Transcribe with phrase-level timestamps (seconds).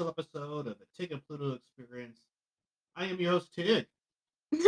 [0.00, 2.20] special episode of the Tig and Pluto Experience.
[2.96, 3.86] I am your host, Tig.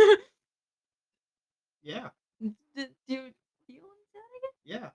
[1.85, 2.09] Yeah,
[2.39, 3.19] do you
[3.67, 4.83] do you want to say that again?
[4.83, 4.89] yeah.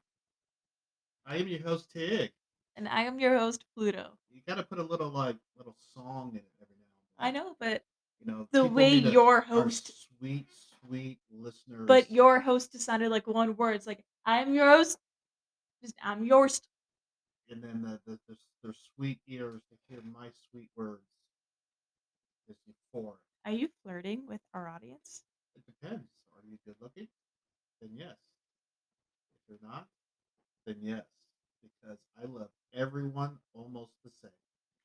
[1.27, 2.31] I am your host, Tig.
[2.77, 4.13] And I am your host, Pluto.
[4.33, 7.43] You gotta put a little like little song in it every now I and then.
[7.45, 7.83] know, but
[8.21, 10.47] You know, the way your our host, sweet,
[10.81, 11.87] sweet listeners.
[11.87, 13.75] but your host sounded like one word.
[13.75, 14.99] It's like I am your host.
[15.83, 16.63] Just I'm yours.
[17.51, 21.03] And then the, the, the their sweet ears to hear my sweet words
[22.49, 23.19] is euphoric.
[23.45, 25.23] Are you flirting with our audience?
[25.57, 26.09] It depends.
[26.33, 27.09] Are you good looking?
[27.81, 28.17] Then yes.
[29.49, 29.87] If you're not,
[30.67, 31.05] then yes.
[31.63, 34.31] Because I love everyone almost the same.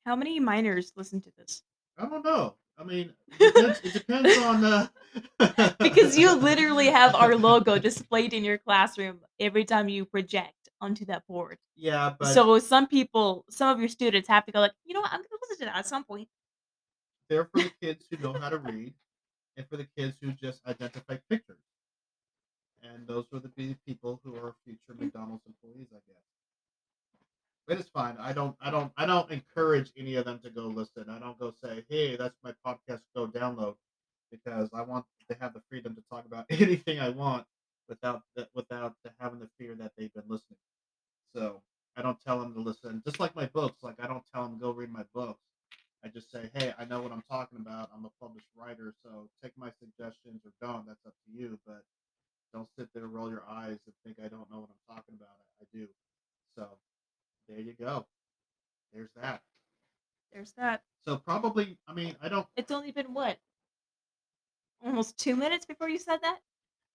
[0.06, 1.62] How many minors listen to this?
[1.98, 2.54] I don't know.
[2.76, 4.86] I mean, it depends, it depends on uh
[5.78, 11.04] Because you literally have our logo displayed in your classroom every time you project onto
[11.06, 11.58] that board.
[11.76, 15.00] Yeah, but so some people, some of your students have to go like, you know
[15.00, 16.28] what, I'm gonna listen to that at some point.
[17.28, 18.94] they're for the kids who know how to read
[19.56, 21.58] and for the kids who just identify pictures.
[22.82, 25.00] And those are the be- people who are future mm.
[25.00, 26.22] McDonald's employees, I guess.
[27.66, 28.16] But it's fine.
[28.20, 31.06] I don't I don't I don't encourage any of them to go listen.
[31.08, 33.76] I don't go say, Hey, that's my podcast, go download
[34.30, 37.46] because I want to have the freedom to talk about anything I want
[37.88, 40.58] without that without the- having the fear that they've been listening.
[41.34, 41.62] So
[41.96, 43.02] I don't tell them to listen.
[43.04, 45.40] Just like my books, like I don't tell them go read my books.
[46.04, 47.90] I just say, hey, I know what I'm talking about.
[47.94, 50.86] I'm a published writer, so take my suggestions or don't.
[50.86, 51.58] That's up to you.
[51.66, 51.82] But
[52.52, 55.30] don't sit there, roll your eyes, and think I don't know what I'm talking about.
[55.60, 55.88] I, I do.
[56.56, 56.66] So
[57.48, 58.06] there you go.
[58.92, 59.40] There's that.
[60.32, 60.82] There's that.
[61.06, 62.46] So probably, I mean, I don't.
[62.56, 63.38] It's only been what?
[64.84, 66.38] Almost two minutes before you said that?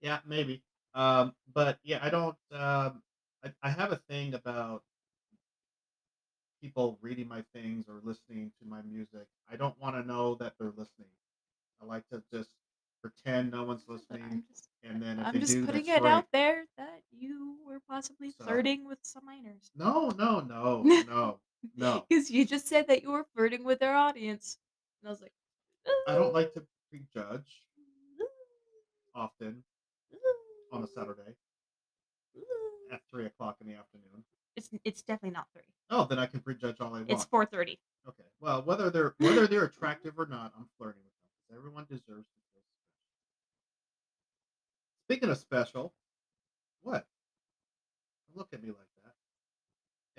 [0.01, 0.61] Yeah, maybe.
[0.93, 2.35] Um, but yeah, I don't.
[2.51, 3.01] Um,
[3.43, 4.83] I, I have a thing about
[6.61, 9.27] people reading my things or listening to my music.
[9.51, 11.07] I don't want to know that they're listening.
[11.81, 12.49] I like to just
[13.01, 16.25] pretend no one's listening, just and then if I'm they just do, putting it out
[16.33, 19.71] there that you were possibly So- flirting with some minors.
[19.75, 21.39] No, no, no, no,
[21.77, 22.05] no.
[22.09, 24.57] Because you just said that you were flirting with their audience.
[25.01, 25.31] And I was like,
[26.09, 27.63] I don't like to prejudge
[29.15, 29.63] often
[30.73, 31.35] on a Saturday
[32.91, 34.23] at three o'clock in the afternoon.
[34.55, 35.63] It's it's definitely not three.
[35.89, 37.11] Oh, then I can prejudge all I want.
[37.11, 37.79] It's four thirty.
[38.07, 38.23] Okay.
[38.39, 41.13] Well, whether they're whether they're attractive or not, I'm flirting with
[41.49, 41.57] them.
[41.57, 42.65] Everyone deserves to feel special.
[45.07, 45.93] Speaking of special,
[46.81, 47.05] what?
[48.27, 49.13] Don't look at me like that.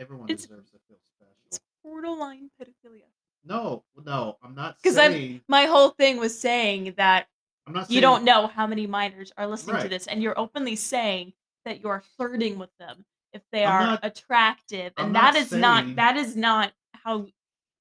[0.03, 1.35] Everyone It's- deserves to feel special.
[1.47, 3.05] It's borderline pedophilia.
[3.45, 5.43] No, no, I'm not 'Cause I'm-.
[5.49, 7.29] My whole thing was saying that
[7.67, 7.91] I'm not.
[7.91, 11.33] you don't know how many minors are listening to this, and you're openly saying
[11.65, 15.35] that you are flirting with them if they I'm are not- attractive, I'm and not
[15.35, 17.27] that is not—that is not how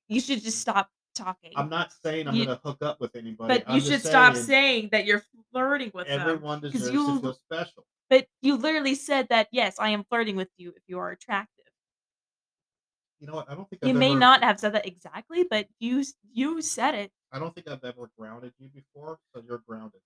[0.07, 1.51] you should just stop talking.
[1.56, 3.56] I'm not saying I'm You- going to hook up with anybody.
[3.59, 6.19] but I'm you should stop saying saying that you're flirting with them.
[6.22, 7.85] everyone deserves you- to feel special.
[8.09, 11.66] But you literally said that yes, I am flirting with you if you are attractive.
[13.19, 13.50] You know what?
[13.51, 16.61] I don't think You I've may ever, not have said that exactly, but you you
[16.61, 17.11] said it.
[17.31, 20.02] I don't think I've ever grounded you before, so you're grounded.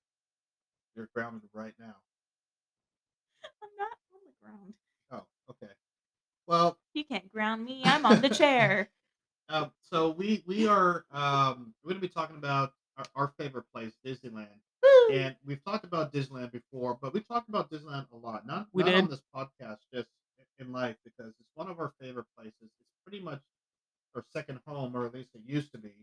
[0.95, 1.95] You're grounded right now.
[3.63, 4.73] I'm not on the ground.
[5.11, 5.73] Oh, okay.
[6.47, 7.81] Well, You can't ground me.
[7.85, 8.89] I'm on the chair.
[9.49, 13.65] Um, so we we are um, we're going to be talking about our, our favorite
[13.73, 14.47] place, Disneyland,
[14.81, 15.13] Woo!
[15.13, 18.83] and we've talked about Disneyland before, but we talked about Disneyland a lot, not We
[18.83, 20.07] not on this podcast, just
[20.59, 22.55] in life because it's one of our favorite places.
[22.61, 23.41] It's pretty much
[24.15, 25.93] our second home, or at least it used to be.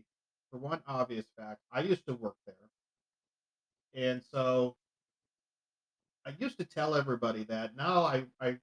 [0.51, 2.55] For one obvious fact, I used to work there,
[3.95, 4.75] and so
[6.31, 7.75] I used to tell everybody that.
[7.75, 8.57] Now I, I,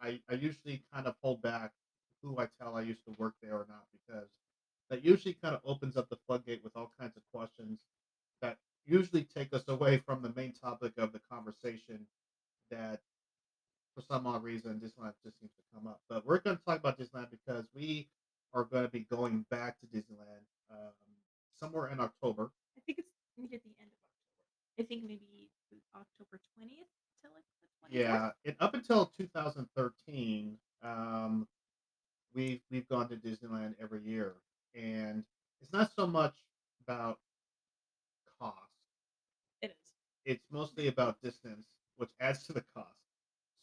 [0.00, 1.72] I, I usually kind of hold back
[2.22, 4.28] who I tell I used to work there or not because
[4.90, 7.78] that usually kind of opens up the floodgate with all kinds of questions
[8.42, 12.00] that usually take us away from the main topic of the conversation
[12.70, 13.00] that
[13.94, 16.00] for some odd reason Disneyland just seems to come up.
[16.08, 18.08] But we're going to talk about Disneyland because we
[18.52, 20.92] are going to be going back to Disneyland um,
[21.60, 22.50] somewhere in October.
[22.76, 23.08] I think it's
[23.38, 24.80] maybe at the end of October.
[24.80, 25.50] I think maybe
[25.94, 26.90] October 20th
[27.30, 31.46] until like yeah, and up until 2013, um,
[32.34, 34.34] we've we've gone to Disneyland every year,
[34.74, 35.24] and
[35.60, 36.34] it's not so much
[36.86, 37.18] about
[38.38, 38.72] cost.
[39.62, 39.92] It is.
[40.24, 41.66] It's mostly about distance,
[41.96, 42.98] which adds to the cost.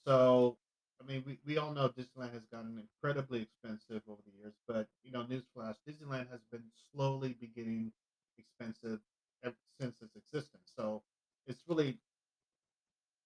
[0.05, 0.57] So,
[1.01, 4.87] I mean, we, we all know Disneyland has gotten incredibly expensive over the years, but
[5.03, 7.91] you know, newsflash, Disneyland has been slowly beginning
[8.37, 8.99] expensive
[9.43, 10.71] ever since its existence.
[10.75, 11.03] So,
[11.47, 11.99] it's really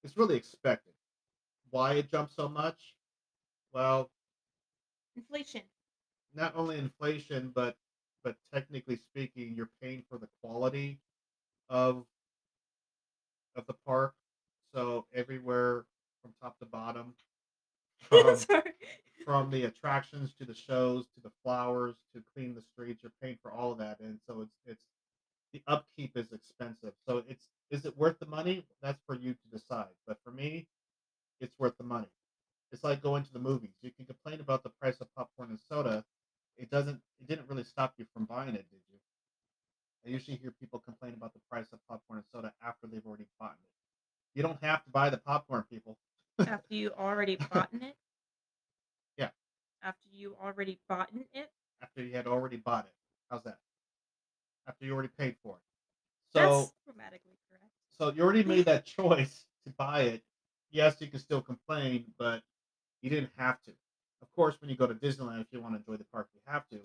[0.05, 0.93] it's really expected.
[1.71, 2.95] Why it jumped so much?
[3.73, 4.11] Well,
[5.17, 5.63] Inflation.
[6.33, 7.77] not only inflation, but
[8.23, 10.99] but technically speaking, you're paying for the quality
[11.69, 12.05] of
[13.55, 14.13] of the park.
[14.73, 15.85] So everywhere
[16.21, 17.15] from top to bottom,
[17.99, 18.37] from
[19.25, 23.39] from the attractions to the shows to the flowers to clean the streets, you're paying
[23.41, 24.85] for all of that, and so it's it's
[25.53, 26.93] the upkeep is expensive.
[27.07, 28.65] So it's is it worth the money?
[28.81, 29.93] That's for you to decide.
[30.07, 30.67] But for me,
[31.39, 32.07] it's worth the money.
[32.71, 33.71] It's like going to the movies.
[33.81, 36.03] You can complain about the price of popcorn and soda.
[36.57, 36.99] It doesn't.
[37.19, 38.99] It didn't really stop you from buying it, did you?
[40.05, 43.25] I usually hear people complain about the price of popcorn and soda after they've already
[43.39, 44.37] bought it.
[44.37, 45.97] You don't have to buy the popcorn, people.
[46.39, 47.95] After you already bought it?
[49.17, 49.29] Yeah.
[49.81, 51.49] After you already bought it?
[51.81, 52.93] After you had already bought it.
[53.31, 53.59] How's that?
[54.67, 55.61] After you already paid for it.
[56.33, 57.37] So That's grammatically.
[57.97, 60.23] So you already made that choice to buy it.
[60.71, 62.41] Yes, you can still complain, but
[63.01, 63.71] you didn't have to.
[64.21, 66.41] Of course, when you go to Disneyland, if you want to enjoy the park, you
[66.45, 66.79] have to.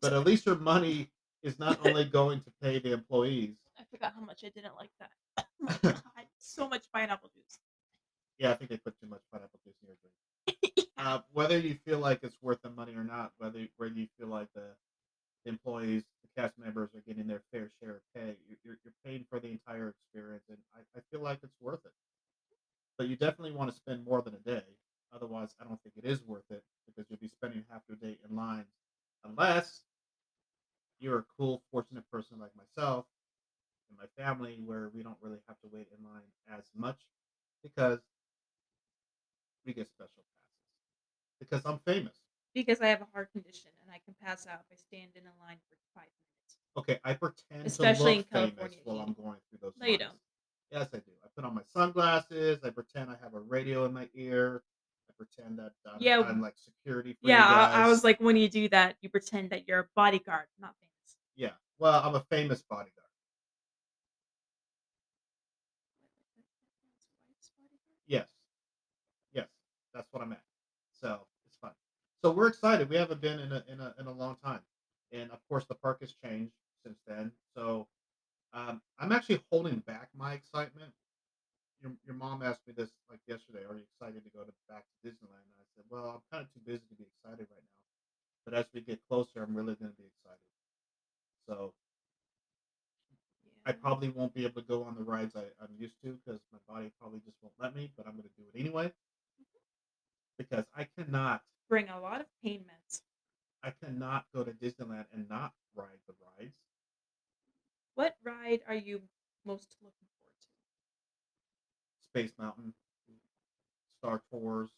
[0.00, 1.10] But at least your money
[1.42, 3.56] is not only going to pay the employees.
[3.78, 5.10] I forgot how much I didn't like that.
[5.60, 6.02] Oh my god,
[6.36, 7.58] so much pineapple juice.
[8.38, 10.14] Yeah, I think they put too much pineapple juice in your drink.
[10.98, 11.14] Yeah.
[11.14, 14.28] Uh, whether you feel like it's worth the money or not, whether whether you feel
[14.28, 14.74] like the
[15.46, 19.38] employees, the cast members are getting their fair share of pay, you're, you're, paying for
[19.38, 21.92] the entire experience, and I, I feel like it's worth it.
[22.96, 24.64] But you definitely want to spend more than a day.
[25.14, 28.18] Otherwise, I don't think it is worth it because you'll be spending half your day
[28.28, 28.66] in lines,
[29.24, 29.82] unless
[30.98, 33.04] you're a cool, fortunate person like myself
[33.88, 36.22] and my family, where we don't really have to wait in line
[36.56, 36.98] as much
[37.62, 38.00] because
[39.66, 40.44] we get special passes
[41.38, 42.23] because I'm famous.
[42.54, 45.22] Because I have a heart condition and I can pass out if I stand in
[45.22, 46.58] a line for five minutes.
[46.76, 49.72] Okay, I pretend Especially to look in California, famous while I'm going through those.
[49.78, 50.18] No, you don't.
[50.70, 51.12] Yes, I do.
[51.22, 52.58] I put on my sunglasses.
[52.64, 54.62] I pretend I have a radio in my ear.
[55.08, 57.12] I pretend that I'm, Yeah, I'm like security.
[57.20, 59.88] For Yeah, I, I was like, when you do that, you pretend that you're a
[59.94, 61.16] bodyguard, not famous.
[61.36, 61.50] yeah.
[61.78, 62.90] Well, I'm a famous bodyguard.
[68.06, 68.26] Yes,
[69.32, 69.48] yes,
[69.92, 70.42] that's what I'm at.
[71.00, 71.26] So.
[72.24, 72.88] So we're excited.
[72.88, 74.60] We haven't been in a in a in a long time,
[75.12, 77.32] and of course the park has changed since then.
[77.54, 77.86] So
[78.54, 80.92] um, I'm actually holding back my excitement.
[81.82, 83.60] Your your mom asked me this like yesterday.
[83.68, 85.44] Are you excited to go to back to Disneyland?
[85.44, 87.80] And I said, well, I'm kind of too busy to be excited right now.
[88.46, 90.48] But as we get closer, I'm really going to be excited.
[91.48, 91.74] So
[93.66, 96.40] I probably won't be able to go on the rides I, I'm used to because
[96.52, 98.92] my body probably just won't let me, but I'm going to do it anyway.
[100.38, 101.42] Because I cannot,
[101.74, 103.00] bring a lot of pain meds.
[103.64, 106.54] I cannot go to Disneyland and not ride the rides.
[107.96, 109.00] What ride are you
[109.44, 112.06] most looking forward to?
[112.06, 112.74] Space Mountain,
[113.98, 114.70] Star Tours,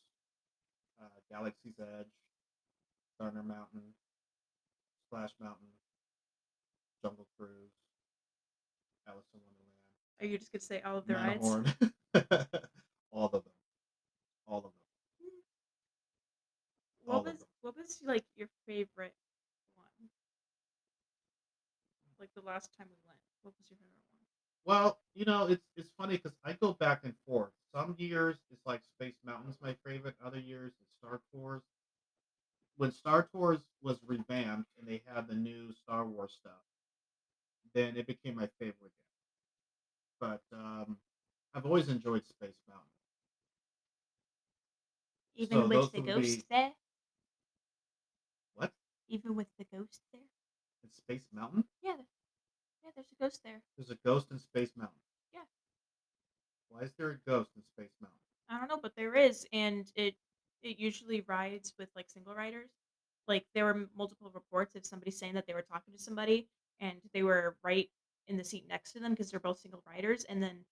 [0.98, 2.06] uh, Galaxy's Edge,
[3.20, 3.82] Thunder Mountain,
[5.06, 5.66] Splash Mountain,
[7.02, 7.50] Jungle Cruise,
[9.06, 9.76] Alice in Wonderland,
[10.22, 11.44] Are you just gonna say all of the rides?
[11.44, 11.74] Matterhorn,
[12.14, 13.42] of them,
[14.46, 14.72] all of them.
[17.06, 17.48] all What of was them.
[17.62, 19.14] what was like your favorite
[19.74, 20.10] one?
[22.18, 24.26] Like the last time we went, what was your favorite one?
[24.64, 27.52] Well, you know, it's it's funny because I go back and forth.
[27.72, 30.16] Some years it's like Space Mountain's my favorite.
[30.20, 31.62] Other years it's Star Tours.
[32.76, 36.62] When Star Tours was revamped and they had the new Star Wars stuff,
[37.74, 39.22] then it became my favorite again.
[40.20, 41.00] But um,
[41.54, 42.90] I've always enjoyed Space Mountain.
[45.36, 46.74] Even So with the ghost be- there?
[49.08, 50.22] Even with the ghost there?
[50.82, 51.64] In Space Mountain?
[51.82, 52.06] Yeah, there-
[52.84, 52.90] yeah.
[52.94, 53.62] There's a ghost there.
[53.76, 55.00] There's a ghost in Space Mountain.
[55.32, 55.40] Yeah.
[56.68, 58.18] Why is there a ghost in Space Mountain?
[58.48, 60.14] I don't know, but there is, and it
[60.62, 62.70] it usually rides with like single riders.
[63.28, 66.48] Like there were m- multiple reports of somebody saying that they were talking to somebody
[66.80, 67.88] and they were right
[68.28, 70.64] in the seat next to them because they're both single riders, and then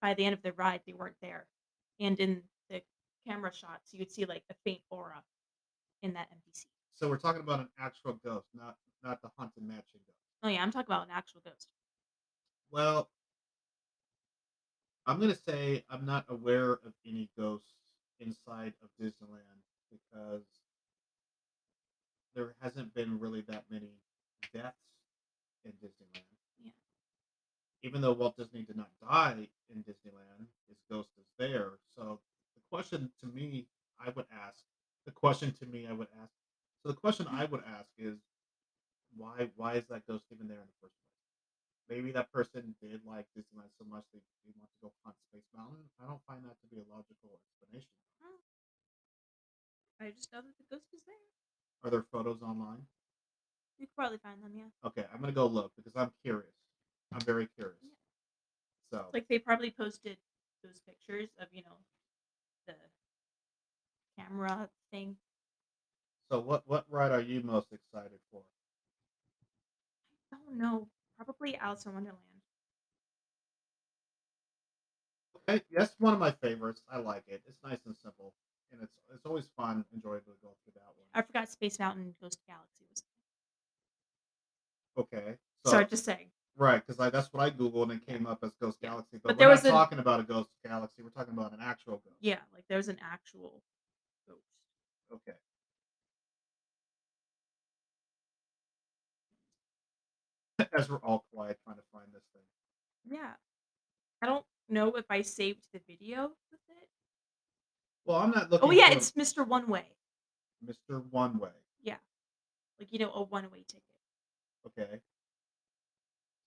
[0.00, 1.46] by the end of the ride they weren't there,
[2.00, 2.82] and in the
[3.26, 5.22] camera shots you would see like a faint aura
[6.02, 6.71] in that empty seat.
[6.94, 10.18] So we're talking about an actual ghost, not not the haunted mansion ghost.
[10.42, 11.68] Oh yeah, I'm talking about an actual ghost.
[12.70, 13.10] Well,
[15.06, 17.74] I'm gonna say I'm not aware of any ghosts
[18.20, 20.44] inside of Disneyland because
[22.34, 23.90] there hasn't been really that many
[24.54, 24.76] deaths
[25.64, 26.22] in Disneyland.
[26.62, 26.70] Yeah.
[27.82, 31.72] Even though Walt Disney did not die in Disneyland, his ghost is there.
[31.96, 32.20] So
[32.54, 33.66] the question to me,
[33.98, 34.62] I would ask,
[35.04, 36.21] the question to me, I would ask.
[36.82, 37.36] So the question mm-hmm.
[37.36, 38.18] I would ask is,
[39.16, 41.12] why why is that ghost even there in the first place?
[41.88, 45.46] Maybe that person did like Disneyland so much they, they want to go haunt Space
[45.54, 45.84] Mountain.
[46.02, 47.92] I don't find that to be a logical explanation.
[50.00, 51.14] I just know that the ghost is there.
[51.84, 52.82] Are there photos online?
[53.78, 54.70] You could probably find them, yeah.
[54.84, 56.54] Okay, I'm gonna go look because I'm curious.
[57.12, 57.78] I'm very curious.
[57.82, 58.98] Yeah.
[58.98, 60.16] So Like they probably posted
[60.64, 61.78] those pictures of you know
[62.66, 62.74] the
[64.18, 65.16] camera thing.
[66.32, 68.40] So what what ride are you most excited for?
[70.34, 72.22] Oh no, probably Alice in Wonderland.
[75.46, 76.80] Okay, that's one of my favorites.
[76.90, 77.42] I like it.
[77.46, 78.32] It's nice and simple,
[78.72, 81.06] and it's it's always fun, enjoyable to go through that one.
[81.12, 83.02] I forgot Space Mountain Ghost Galaxy was.
[84.96, 85.36] Okay,
[85.66, 86.30] so Sorry, just saying.
[86.56, 88.90] right because I that's what I googled and it came up as Ghost Yeah.
[88.90, 91.02] Galaxy, but, But we're there not was an- talking about a Ghost Galaxy.
[91.02, 92.16] We're talking about an actual ghost.
[92.20, 93.62] Yeah, like there's an actual
[94.26, 94.40] ghost.
[95.12, 95.36] Okay.
[100.76, 102.42] As we're all quiet trying to find this thing.
[103.04, 103.32] Yeah,
[104.20, 106.88] I don't know if I saved the video with it.
[108.04, 108.68] Well, I'm not oh, looking.
[108.68, 109.46] Oh yeah, it's Mr.
[109.46, 109.86] One Way.
[110.64, 111.02] Mr.
[111.10, 111.50] One Way.
[111.82, 111.96] Yeah,
[112.78, 113.82] like you know a one way ticket.
[114.66, 115.00] Okay.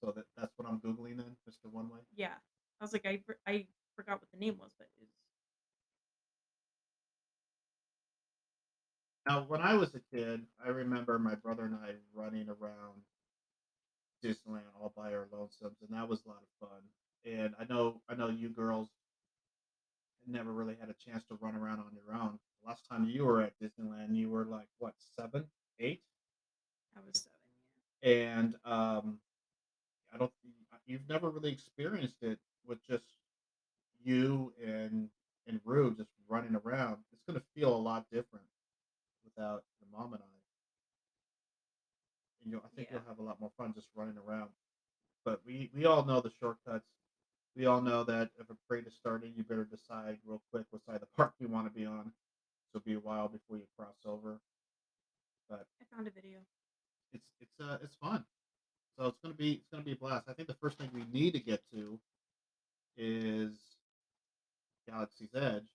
[0.03, 1.72] So that that's what I'm googling then, Mr.
[1.72, 2.00] One Way.
[2.15, 2.36] Yeah,
[2.79, 5.12] I was like I I forgot what the name was, but it's
[9.27, 13.01] Now, when I was a kid, I remember my brother and I running around
[14.24, 16.81] Disneyland all by our lonesomes, and that was a lot of fun.
[17.25, 18.89] And I know, I know you girls
[20.27, 22.39] never really had a chance to run around on your own.
[22.65, 25.45] Last time you were at Disneyland, you were like what, seven,
[25.79, 26.01] eight,
[26.95, 27.36] I was seven.
[28.01, 28.39] Yeah.
[28.39, 29.19] and um,
[30.13, 30.31] I don't.
[30.86, 33.05] You've never really experienced it with just
[34.03, 35.10] you and
[35.48, 36.98] and Rue just running around.
[37.13, 38.45] It's gonna feel a lot different
[39.24, 40.35] without your mom and I.
[42.45, 42.99] And you'll, I think Yeah.
[42.99, 44.51] you'll have a lot more fun just running around.
[45.25, 46.87] But we we all know the shortcuts.
[47.55, 50.83] We all know that if a parade is starting, you better decide real quick what
[50.85, 52.13] side of the park you want to be on.
[52.71, 54.39] So it'll be a while before you cross over.
[55.49, 56.39] But I found a video.
[57.13, 58.25] it's it's uh it's fun.
[58.97, 60.29] So it's gonna be it's gonna be a blast.
[60.29, 61.99] I think the first thing we need to get to
[62.97, 63.77] is
[64.87, 65.67] Galaxy's Edge,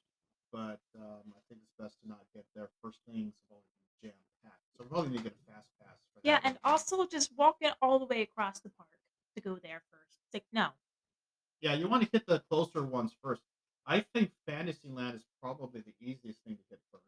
[0.52, 3.66] but um, I think it's best to not get there first things have already
[4.02, 4.18] been jam
[4.76, 5.97] So we probably need to get a fast pass.
[6.14, 8.88] For Yeah, and also just walking all the way across the park
[9.37, 10.18] to go there first.
[10.26, 10.68] It's like no,
[11.61, 13.42] yeah, you want to hit the closer ones first.
[13.87, 17.04] I think Fantasyland is probably the easiest thing to hit first.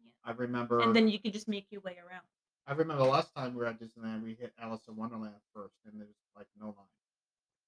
[0.00, 0.30] Yeah.
[0.30, 2.22] I remember, and then you can just make your way around.
[2.66, 5.74] I remember the last time we were at Disneyland, we hit Alice in Wonderland first,
[5.86, 6.86] and there's like no line.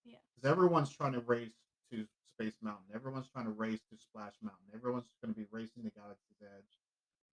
[0.04, 0.16] Yeah.
[0.35, 1.54] because everyone's trying to race
[1.92, 2.04] to
[2.37, 2.87] Space Mountain.
[2.95, 4.66] Everyone's trying to race to Splash Mountain.
[4.75, 6.78] Everyone's going to be racing to Galaxy's Edge.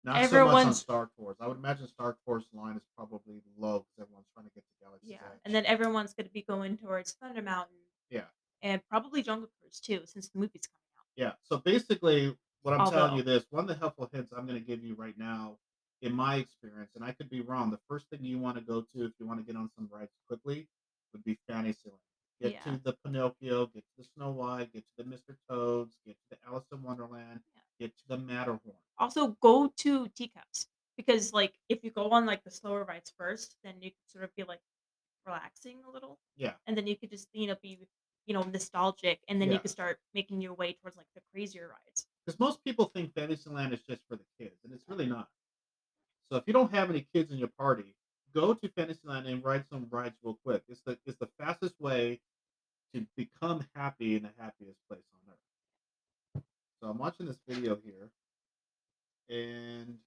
[0.03, 1.09] Not so much on Everyone's- Star.
[1.39, 4.86] I would imagine Star Tours line is probably low because everyone's trying to get to
[4.86, 5.08] Galaxy.
[5.12, 5.39] Yeah, Edge.
[5.46, 7.75] and then everyone's going to be going towards Thunder Mountain.
[8.10, 8.25] Yeah.
[8.62, 11.05] and probably Jungle Cruise too, since the movie's coming out.
[11.15, 11.31] yeah.
[11.43, 14.65] So basically, what I'm telling you this one of the helpful hints I'm going to
[14.65, 15.58] give you right now,
[16.01, 17.69] in my experience, and I could be wrong.
[17.72, 19.88] The first thing you want to go to if you want to get on some
[19.91, 20.67] rides quickly
[21.13, 22.00] would be Fantasyland.
[22.41, 22.63] Get Yeah.
[22.63, 25.36] to the Pinocchio, get to the Snow White, get to the Mr.
[25.50, 27.62] Toads, get to the Alice in Wonderland, Yeah.
[27.88, 28.77] get to the Matterhorn.
[28.98, 30.67] Also, go to teacups
[31.00, 34.25] because, like, if you go on like the slower rides first, then you can sort
[34.25, 34.60] of be like
[35.25, 36.56] relaxing a little, Yeah.
[36.68, 37.79] and then you could just you know be
[38.25, 39.56] you know nostalgic, and then Yeah.
[39.56, 42.06] you could start making your way towards like the crazier rides.
[42.25, 45.29] Because most people think Fantasyland is just for the kids, and it's really not.
[46.29, 47.96] So if you don't have any kids in your party,
[48.36, 50.63] go to Fantasyland and ride some rides real quick.
[50.68, 52.20] It's the it's the fastest way
[52.94, 56.44] to become happy in the happiest place on earth.
[56.82, 58.12] So I'm watching this video here,
[59.29, 59.98] and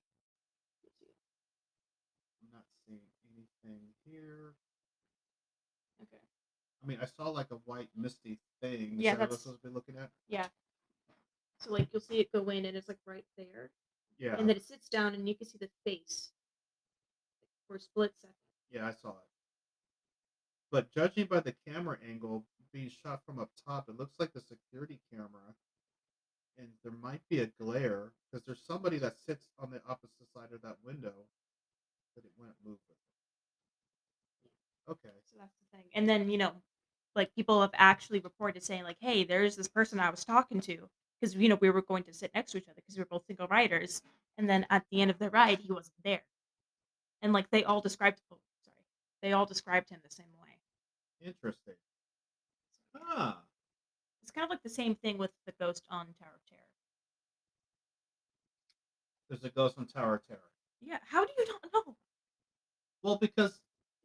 [2.41, 3.01] I'm not seeing
[3.65, 4.55] anything here.
[6.03, 6.23] Okay.
[6.83, 8.95] I mean, I saw like a white misty thing.
[8.99, 10.11] Yeah, that that's- supposed to be looking at?
[10.29, 10.49] Yeah.
[11.59, 13.71] So like you'll see it go in, and it's like right there,
[14.19, 14.37] Yeah.
[14.37, 16.33] and then it sits down, and you can see the face
[17.69, 18.35] for a split second.
[18.71, 19.29] Yeah, I saw it.
[20.73, 24.41] But judging by the camera angle being shot from up top, it looks like the
[24.41, 25.55] security camera.
[26.59, 30.53] And there might be a glare because there's somebody that sits on the opposite side
[30.53, 31.13] of that window
[32.15, 32.99] that it wouldn't move with.
[34.91, 35.09] Okay.
[35.27, 35.87] So that's the thing.
[35.95, 36.53] And then, you know,
[37.15, 40.89] like people have actually reported saying, like, hey, there's this person I was talking to.
[41.21, 43.07] Because, you know, we were going to sit next to each other because we were
[43.07, 44.03] both single riders.
[44.39, 46.23] And then at the end of the ride, he wasn't there.
[47.21, 48.85] And like they all described, oh, sorry,
[49.23, 50.49] they all described him the same way.
[51.25, 51.75] Interesting.
[52.97, 53.39] Ah.
[54.23, 56.61] It's kind of like the same thing with the ghost on Tower of Terror.
[59.29, 60.41] There's a ghost on Tower of Terror.
[60.81, 60.99] Yeah.
[61.09, 61.97] How do you not know?
[63.03, 63.61] Well, because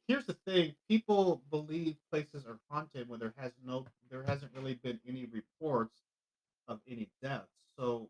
[0.07, 4.75] here's the thing: people believe places are haunted when there has no, there hasn't really
[4.75, 6.01] been any reports
[6.67, 7.47] of any deaths.
[7.77, 8.09] So,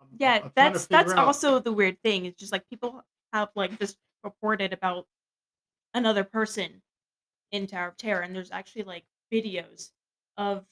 [0.00, 2.26] I'm, Yeah, I'm that's that's out- also the weird thing.
[2.26, 5.06] It's just like people have like just reported about
[5.94, 6.82] another person
[7.52, 9.90] in Tower of Terror, and there's actually like videos
[10.36, 10.64] of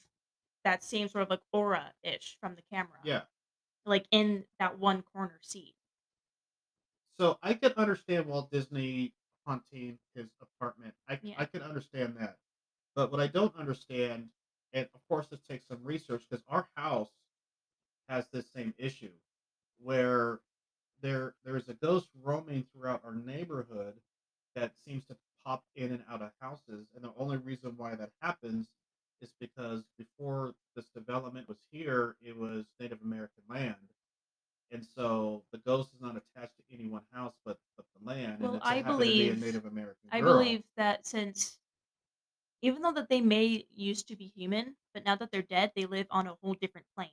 [0.65, 3.21] that same sort of like aura ish from the camera, Yeah.
[3.85, 5.73] like in that one corner seat.
[7.19, 9.13] So I could understand Walt Disney
[9.45, 10.93] haunting his apartment.
[11.07, 11.35] I Yeah.
[11.37, 12.37] I could understand that.
[12.95, 14.29] But what I don't understand,
[14.73, 17.11] and of course this takes some research because our house
[18.07, 19.11] has this same issue
[19.81, 20.39] where
[21.01, 23.95] there there's a ghost roaming throughout our neighborhood
[24.55, 25.15] that seems to
[25.45, 26.87] pop in and out of houses.
[26.95, 28.67] And the only reason why that happens
[29.21, 33.75] is because before this development was here, it was Native American land.
[34.71, 38.33] And so the ghost is not attached to any one house but, but the land.
[38.33, 40.21] And Well, it's I to be believe Native American I girl.
[40.21, 41.59] believe that since
[42.61, 45.85] even though that they may used to be human, but now that they're dead, they
[45.85, 47.11] live on a whole different plane.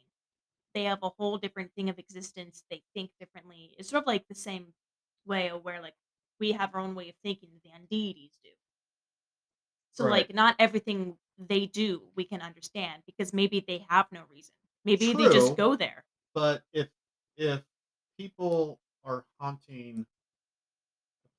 [0.75, 2.65] They have a whole different thing of existence.
[2.71, 3.75] They think differently.
[3.79, 4.75] It's sort of like the same
[5.27, 5.97] way of where like
[6.41, 8.51] we have our own way of thinking the undeities do.
[9.93, 10.09] So Right.
[10.09, 14.55] like not everything they do we can understand because maybe they have no reason.
[14.85, 16.05] Maybe they just go there.
[16.35, 16.91] But if
[17.37, 17.65] if
[18.17, 20.07] people are haunting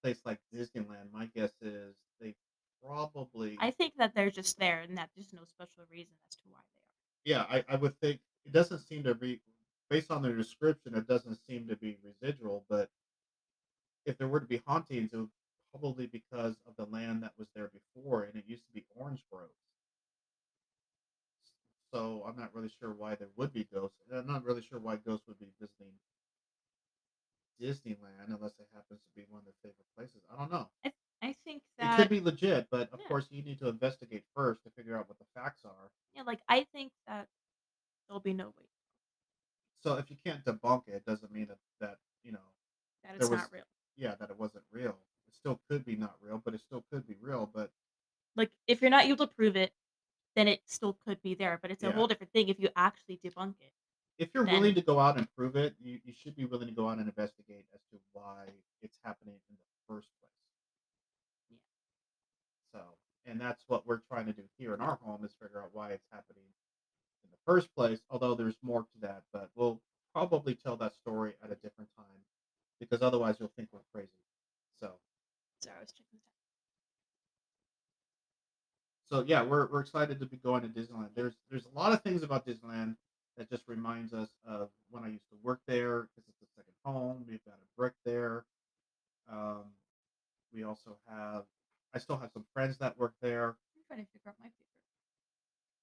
[0.07, 2.35] place like Disneyland, my guess is they
[2.81, 6.43] probably I think that they're just there and that there's no special reason as to
[6.49, 6.95] why they are.
[7.25, 9.41] yeah, I, I would think it doesn't seem to be
[9.89, 12.89] based on their description, it doesn't seem to be residual, but
[14.05, 15.29] if there were to be hauntings, it would
[15.71, 19.23] probably because of the land that was there before and it used to be orange
[19.31, 19.53] groves.
[21.93, 23.97] So I'm not really sure why there would be ghosts.
[24.09, 25.93] and I'm not really sure why ghosts would be visiting
[27.59, 30.23] Disneyland unless it happens to be one of their favorite places.
[30.29, 30.69] I don't know.
[30.83, 33.05] I, I think that It could be legit, but of yeah.
[33.05, 35.91] course you need to investigate first to figure out what the facts are.
[36.13, 37.29] Yeah, like I think that
[38.07, 38.69] there'll be no way
[39.79, 42.53] So if you can't debunk it, it doesn't mean that that you know
[43.17, 43.65] that it's was not real.
[43.95, 44.99] yeah that it wasn't real.
[45.27, 47.45] It still could be not real, but it still could be real.
[47.47, 47.73] But
[48.35, 49.73] Like if you're not able to prove it,
[50.35, 51.57] then it still could be there.
[51.57, 53.73] But it's a yeah, whole different thing if you actually debunk it.
[54.17, 56.73] If you're willing to go out and prove it, you, you should be willing to
[56.73, 58.45] go out and investigate as to why
[58.81, 60.31] it's happening in the first place.
[61.51, 62.79] yeah.
[62.79, 62.79] So,
[63.25, 65.91] and that's what we're trying to do here in our home is figure out why
[65.91, 66.45] it's happening
[67.23, 67.99] in the first place.
[68.09, 69.81] Although there's more to that, but we'll
[70.13, 72.05] probably tell that story at a different time
[72.79, 74.09] because otherwise you'll think we're crazy.
[74.79, 74.91] So,
[75.61, 76.27] Sorry, I was checking the
[79.09, 81.09] so yeah, we're we're excited to be going to Disneyland.
[81.15, 82.95] There's there's a lot of things about Disneyland
[83.37, 86.73] that just reminds us of when I used to work there because it's a second
[86.83, 87.25] home.
[87.27, 88.45] We've got a brick there.
[89.31, 89.63] Um,
[90.53, 91.43] we also have
[91.93, 93.49] I still have some friends that work there.
[93.49, 94.63] I'm trying to figure out my favorite.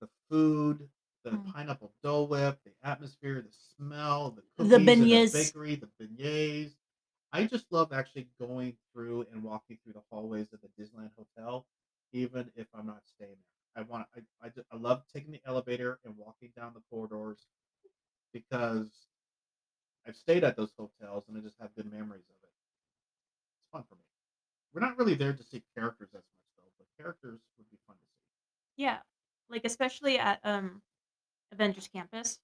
[0.00, 0.88] the food,
[1.24, 1.30] the.
[1.30, 1.52] Mm.
[1.52, 5.32] pineapple Dole Whip, the atmosphere, the smell, the The cookies the beignets.
[5.32, 6.72] bakery, the beignets.
[7.32, 11.66] I just love actually going through and walking through the hallways of the Disneyland Hotel,
[12.12, 13.53] even if I'm not staying there.
[13.76, 17.46] I want I, I, I love taking the elevator and walking down the corridors
[18.32, 18.88] because
[20.06, 22.52] I've stayed at those hotels and I just have good memories of it.
[23.60, 24.02] It's fun for me.
[24.72, 27.96] We're not really there to see characters as much though, but characters would be fun
[27.96, 28.82] to see.
[28.82, 28.98] Yeah,
[29.48, 30.82] like especially at um
[31.52, 32.38] Avengers Campus,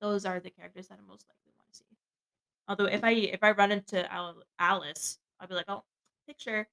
[0.00, 1.84] those are the characters that I most likely want to see.
[2.68, 4.06] Although if I if I run into
[4.58, 5.84] Alice, I'll be like, oh,
[6.26, 6.68] picture.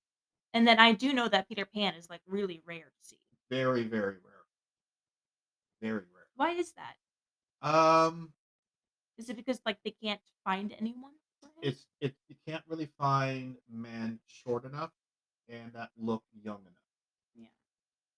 [0.54, 3.18] And then I do know that Peter Pan is like really rare to see.
[3.50, 4.46] Very, very rare.
[5.82, 6.28] Very rare.
[6.36, 7.68] Why is that?
[7.68, 8.34] Um,
[9.18, 11.12] Is it because like they can't find anyone
[11.64, 14.92] it's it you can't really find men short enough
[15.50, 16.84] and that look young enough.
[17.36, 17.48] Yeah.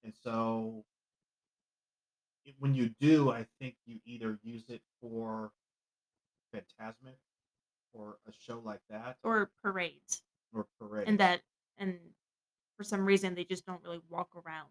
[0.04, 0.84] And so
[2.44, 5.52] it- when you do, I think you either use it for
[6.54, 7.16] Fantasmic
[7.94, 10.22] or a show like that Or parades.
[10.54, 11.08] or parades.
[11.08, 11.42] And that
[11.78, 11.98] and
[12.76, 14.70] for some reason they just don't really walk around.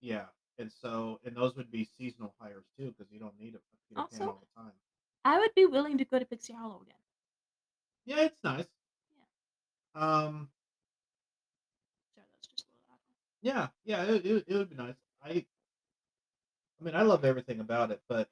[0.00, 0.26] Yeah.
[0.58, 3.58] And so and those would be seasonal hires too because you don't need a,
[3.88, 4.72] Peter Pan all the time.
[5.24, 6.94] I would be willing to go to Pixie Hollow again.
[8.04, 8.66] Yeah, it's nice.
[9.94, 10.02] Yeah.
[10.02, 10.48] Um,
[12.14, 12.98] Sorry, that's just a little
[13.40, 14.94] yeah, yeah, it, it, it would be nice.
[15.22, 15.44] I
[16.80, 18.28] I mean, I love everything about it, but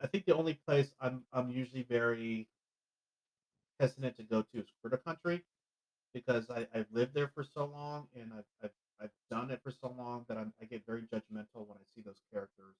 [0.00, 2.48] I think the only place I'm I'm usually very
[3.80, 5.44] hesitant to go to is Critter Country
[6.12, 9.70] because I, I've lived there for so long and I've, I've I've done it for
[9.70, 12.76] so long that I'm, I get very judgmental when I see those characters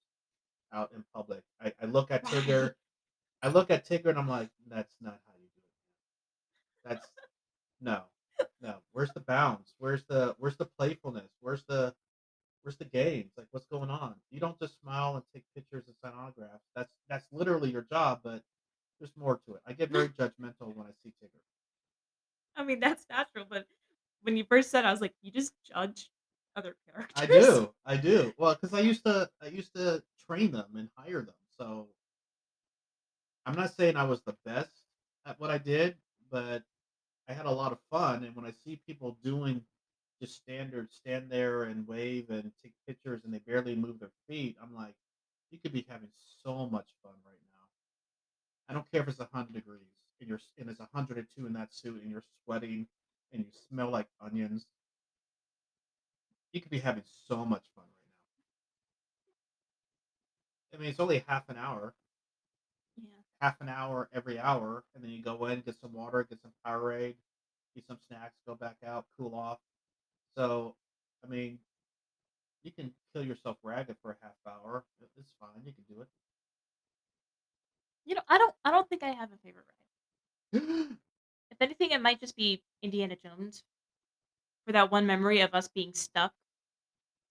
[0.73, 1.43] out in public.
[1.61, 2.75] I, I look at Tigger,
[3.43, 6.89] I look at Tigger and I'm like, that's not how you do it.
[6.89, 7.09] That's
[7.81, 8.03] no,
[8.61, 8.77] no.
[8.93, 9.75] Where's the bounds?
[9.79, 11.31] Where's the where's the playfulness?
[11.41, 11.95] Where's the
[12.63, 13.33] where's the games?
[13.37, 14.15] Like what's going on?
[14.31, 16.65] You don't just smile and take pictures and sign autographs.
[16.75, 18.43] That's that's literally your job, but
[18.99, 19.61] there's more to it.
[19.67, 21.41] I get very judgmental when I see Tigger.
[22.57, 23.67] I mean, that's natural, but
[24.25, 26.11] when you first said, I was like, you just judge
[26.57, 27.23] other characters.
[27.23, 28.33] I do, I do.
[28.37, 31.35] Well, because I used to, I used to train them and hire them.
[31.57, 31.87] So
[33.47, 34.83] I'm not saying I was the best
[35.27, 35.97] at what I did,
[36.31, 36.63] but
[37.29, 38.25] I had a lot of fun.
[38.25, 39.63] And when I see people doing
[40.21, 44.57] just standard stand there and wave and take pictures and they barely move their feet,
[44.63, 44.95] I'm like,
[45.51, 46.09] you could be having
[46.43, 47.65] so much fun right now.
[48.69, 49.81] I don't care if it's 100 degrees
[50.21, 52.87] and you're and it's 102 in that suit and you're sweating
[53.35, 54.67] and you smell like onions.
[56.53, 58.15] You could be having so much fun right
[60.73, 60.79] now.
[60.79, 61.95] I mean, it's only half an hour,
[62.97, 63.23] Yeah.
[63.41, 66.53] half an hour every hour, and then you go in, get some water, get some
[66.67, 67.17] Powerade,
[67.77, 69.61] eat some snacks, go back out, cool off.
[70.37, 70.77] So,
[71.25, 71.61] I mean,
[72.65, 74.85] you can kill yourself ragged for a half hour.
[75.17, 75.63] It's fine.
[75.65, 76.09] You can do it.
[78.07, 79.77] You know, I don't I don't think I have a favorite ride.
[81.55, 83.63] If anything, it might just be Indiana Jones
[84.67, 86.33] for that one memory of us being stuck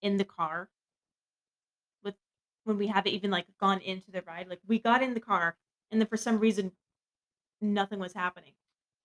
[0.01, 0.69] in the car
[2.03, 2.15] with
[2.63, 4.47] when we haven't even like gone into the ride.
[4.47, 5.57] Like we got in the car
[5.91, 6.71] and then for some reason
[7.61, 8.53] nothing was happening.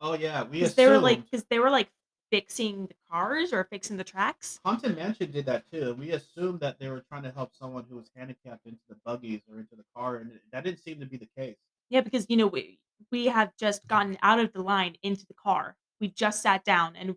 [0.00, 1.88] oh yeah, we they were like because they were like
[2.30, 4.60] fixing the cars or fixing the tracks.
[4.64, 5.96] Haunted Mansion did that too.
[5.98, 9.40] We assumed that they were trying to help someone who was handicapped into the buggies
[9.50, 11.56] or into the car, and that didn't seem to be the case.
[11.88, 12.78] Yeah, because you know we
[13.10, 15.76] we have just gotten out of the line into the car.
[16.00, 17.16] We just sat down and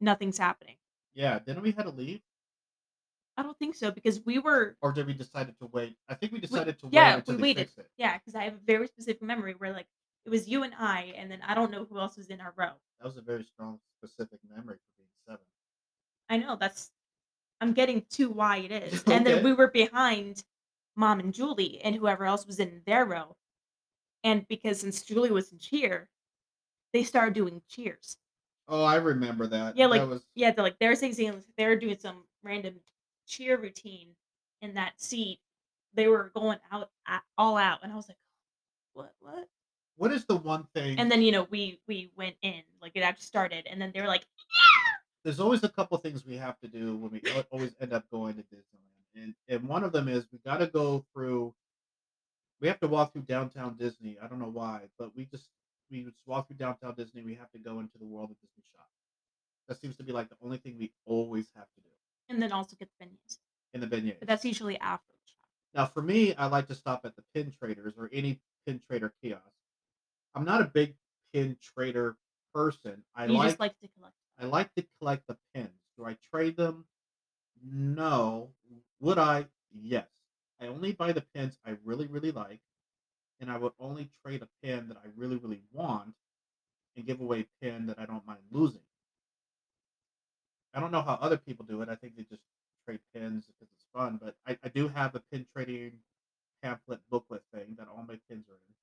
[0.00, 0.76] nothing's happening.
[1.14, 2.20] Yeah, didn't we had to leave,
[3.36, 5.96] I don't think so because we were or did we decided to wait?
[6.08, 8.54] I think we we, decided to wait yeah until we waited yeah because I have
[8.54, 9.86] a very specific memory where like
[10.26, 12.52] it was you and I and then I don't know who else was in our
[12.56, 12.72] row.
[13.00, 15.44] That was a very strong, specific memory for being seven.
[16.28, 16.90] I know that's
[17.60, 20.44] I'm getting to why it is, and then we were behind
[20.94, 23.34] mom and Julie and whoever else was in their row,
[24.24, 26.08] and because since Julie was in cheer,
[26.92, 28.16] they started doing cheers.
[28.68, 29.76] Oh, I remember that.
[29.76, 32.74] Yeah, like that was yeah, they're like they're saying they're doing some random
[33.26, 34.08] cheer routine
[34.60, 35.40] in that seat.
[35.94, 36.90] They were going out
[37.36, 38.18] all out, and I was like,
[38.94, 39.12] "What?
[39.20, 39.48] What?"
[39.96, 40.98] what is the one thing?
[40.98, 44.00] And then you know we we went in like it actually started, and then they
[44.00, 44.26] were like,
[45.24, 48.34] there's always a couple things we have to do when we always end up going
[48.34, 51.54] to Disneyland, and and one of them is we got to go through.
[52.62, 54.16] We have to walk through downtown Disney.
[54.22, 55.48] I don't know why, but we just
[55.90, 57.22] we just walk through downtown Disney.
[57.22, 58.88] We have to go into the World of Disney shop.
[59.68, 61.88] That seems to be like the only thing we always have to do
[62.32, 63.38] and then also get the beignets,
[63.74, 64.18] in the beignets.
[64.18, 65.48] but that's usually after the shop.
[65.74, 69.12] Now, for me, I like to stop at the pin traders or any pin trader
[69.22, 69.42] kiosk.
[70.34, 70.94] I'm not a big
[71.32, 72.16] pin trader
[72.54, 73.02] person.
[73.14, 74.14] I You like just like to collect.
[74.40, 75.68] I like to collect the pins.
[75.98, 76.86] Do I trade them?
[77.62, 78.50] No.
[79.00, 79.46] Would I?
[79.74, 80.06] Yes.
[80.62, 82.60] I only buy the pins I really, really like,
[83.40, 86.14] and I would only trade a pin that I really, really want
[86.96, 88.82] and give away a pin that I don't mind losing.
[90.74, 91.88] I don't know how other people do it.
[91.88, 92.42] I think they just
[92.86, 96.00] trade pins because it's fun, but I, I do have a pin trading
[96.62, 98.74] pamphlet booklet thing that all my pins are in.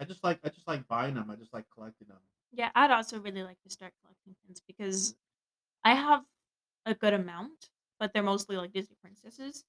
[0.00, 1.30] I just like I just like buying them.
[1.30, 2.18] I just like collecting them.
[2.52, 5.14] Yeah, I'd also really like to start collecting pins because
[5.84, 6.24] I have
[6.86, 9.64] a good amount, but they're mostly like Disney princesses,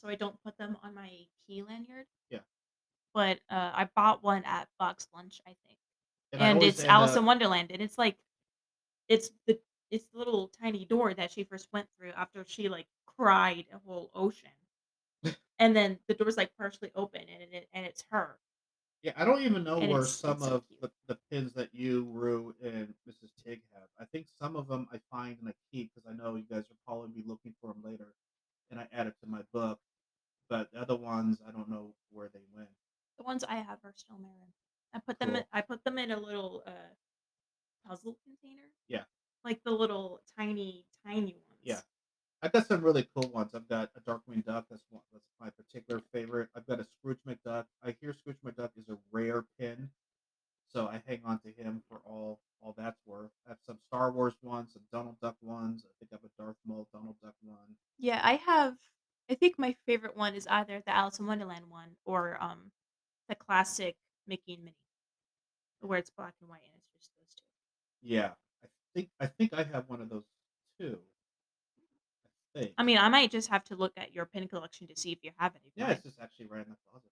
[0.00, 1.10] so I don't put them on my
[1.46, 2.06] key lanyard.
[2.30, 2.40] Yeah.
[3.14, 5.78] But uh, I bought one at Box Lunch, I think,
[6.32, 8.16] And and always it's Alice up in Wonderland, and it's like,
[9.08, 9.58] it's the
[9.90, 13.78] it's the little tiny door that she first went through after she like cried a
[13.86, 14.50] whole ocean,
[15.58, 18.38] and then the door's like partially open, and it and it's her,
[19.02, 22.06] Yeah, I don't even know and where some so of the, the pins that you,
[22.12, 23.30] Rue, and Mrs.
[23.44, 23.88] Tig have.
[24.00, 26.64] I think some of them I find and I keep because I know you guys
[26.68, 28.14] will probably be looking for them later,
[28.70, 29.80] and I add it to my book.
[30.50, 32.68] But the other ones, I don't know where they went.
[33.16, 34.52] The ones I have are still Marin.
[34.92, 36.92] I put them in, I put them in a little uh
[37.86, 38.66] puzzle container.
[38.88, 39.04] Yeah.
[39.44, 41.60] Like the little tiny, tiny ones.
[41.62, 41.80] Yeah.
[42.42, 43.54] I've got some really cool ones.
[43.54, 44.66] I've got a Darkwing Duck.
[44.70, 45.02] That's one.
[45.12, 46.48] That's my particular favorite.
[46.56, 47.66] I've got a Scrooge McDuck.
[47.84, 49.90] I hear Scrooge McDuck is a rare pin,
[50.72, 53.30] so I hang on to him for all all that's worth.
[53.46, 55.84] I have some Star Wars ones, some Donald Duck ones.
[55.84, 57.76] I think I have a Darth Maul Donald Duck one.
[57.98, 58.74] Yeah, I have
[59.30, 62.72] I think my favorite one is either the Alice in Wonderland one or um
[63.28, 64.76] the classic Mickey and Minnie.
[65.80, 67.44] Where it's black and white and it's just those two.
[68.02, 68.30] Yeah,
[68.62, 70.24] I think I think I have one of those
[70.80, 70.98] too.
[72.56, 72.72] I think.
[72.76, 75.18] I mean, I might just have to look at your pin collection to see if
[75.22, 75.72] you have any.
[75.76, 77.10] yeah, it's just actually right in the closet.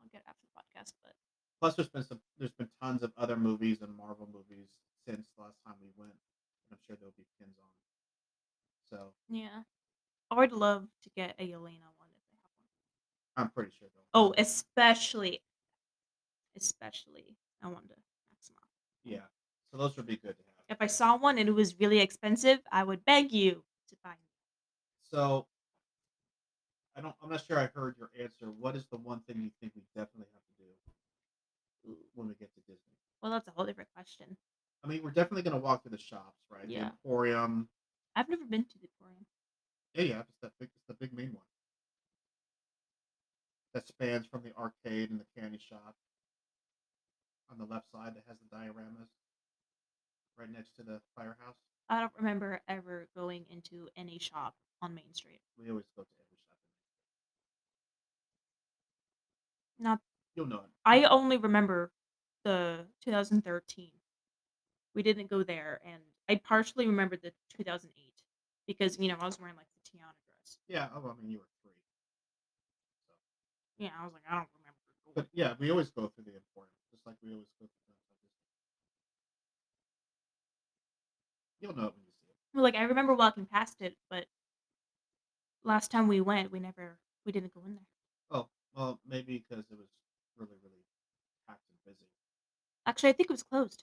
[0.00, 1.12] I'll get it after the podcast, but
[1.60, 2.20] Plus, there's been some.
[2.38, 4.68] There's been tons of other movies and Marvel movies
[5.04, 6.14] since the last time we went.
[6.14, 7.68] And I'm sure there'll be pins on.
[8.88, 9.62] So yeah.
[10.30, 12.68] I would love to get a Yelena one if they have one.
[13.36, 14.04] I'm pretty sure they'll.
[14.14, 15.42] Oh, especially,
[16.56, 17.94] especially, I want to.
[19.04, 19.20] Yeah.
[19.70, 20.64] So those would be good to have.
[20.68, 24.10] If I saw one and it was really expensive, I would beg you to buy
[24.10, 24.28] me.
[25.10, 25.46] So
[26.96, 27.14] I don't.
[27.22, 28.50] I'm not sure I heard your answer.
[28.58, 30.64] What is the one thing you think we definitely have to
[31.86, 32.92] do when we get to Disney?
[33.22, 34.36] Well, that's a whole different question.
[34.84, 36.66] I mean, we're definitely going to walk through the shops, right?
[36.66, 36.90] The Yeah.
[36.90, 37.68] Emporium.
[38.18, 39.26] I've never been to the Emporium.
[39.94, 40.70] Yeah, yeah, it's that big.
[40.74, 41.44] It's the big main one
[43.74, 45.94] that spans from the arcade and the candy shop
[47.48, 49.06] on the left side that has the dioramas
[50.36, 51.54] right next to the firehouse.
[51.88, 55.40] I don't remember ever going into any shop on Main Street.
[55.56, 56.58] We always go to every shop.
[59.78, 60.00] Not
[60.34, 60.70] You'll know it.
[60.84, 61.92] I only remember
[62.44, 63.90] the 2013.
[64.94, 68.07] We didn't go there, and I partially remember the 2008
[68.68, 70.58] because you know I was wearing like the Tiana dress.
[70.68, 70.86] Yeah.
[70.94, 71.72] Oh, I mean, you were three.
[73.08, 73.14] So.
[73.82, 74.78] Yeah, I was like, I don't remember.
[75.16, 78.28] But yeah, we always go through the Emporium, just like we always go through Disney.
[81.60, 82.36] You'll know it when you see it.
[82.54, 84.26] Well, like I remember walking past it, but
[85.64, 87.88] last time we went, we never we didn't go in there.
[88.30, 89.88] Oh, well, maybe because it was
[90.38, 90.84] really, really
[91.48, 92.06] packed and busy.
[92.86, 93.82] Actually, I think it was closed.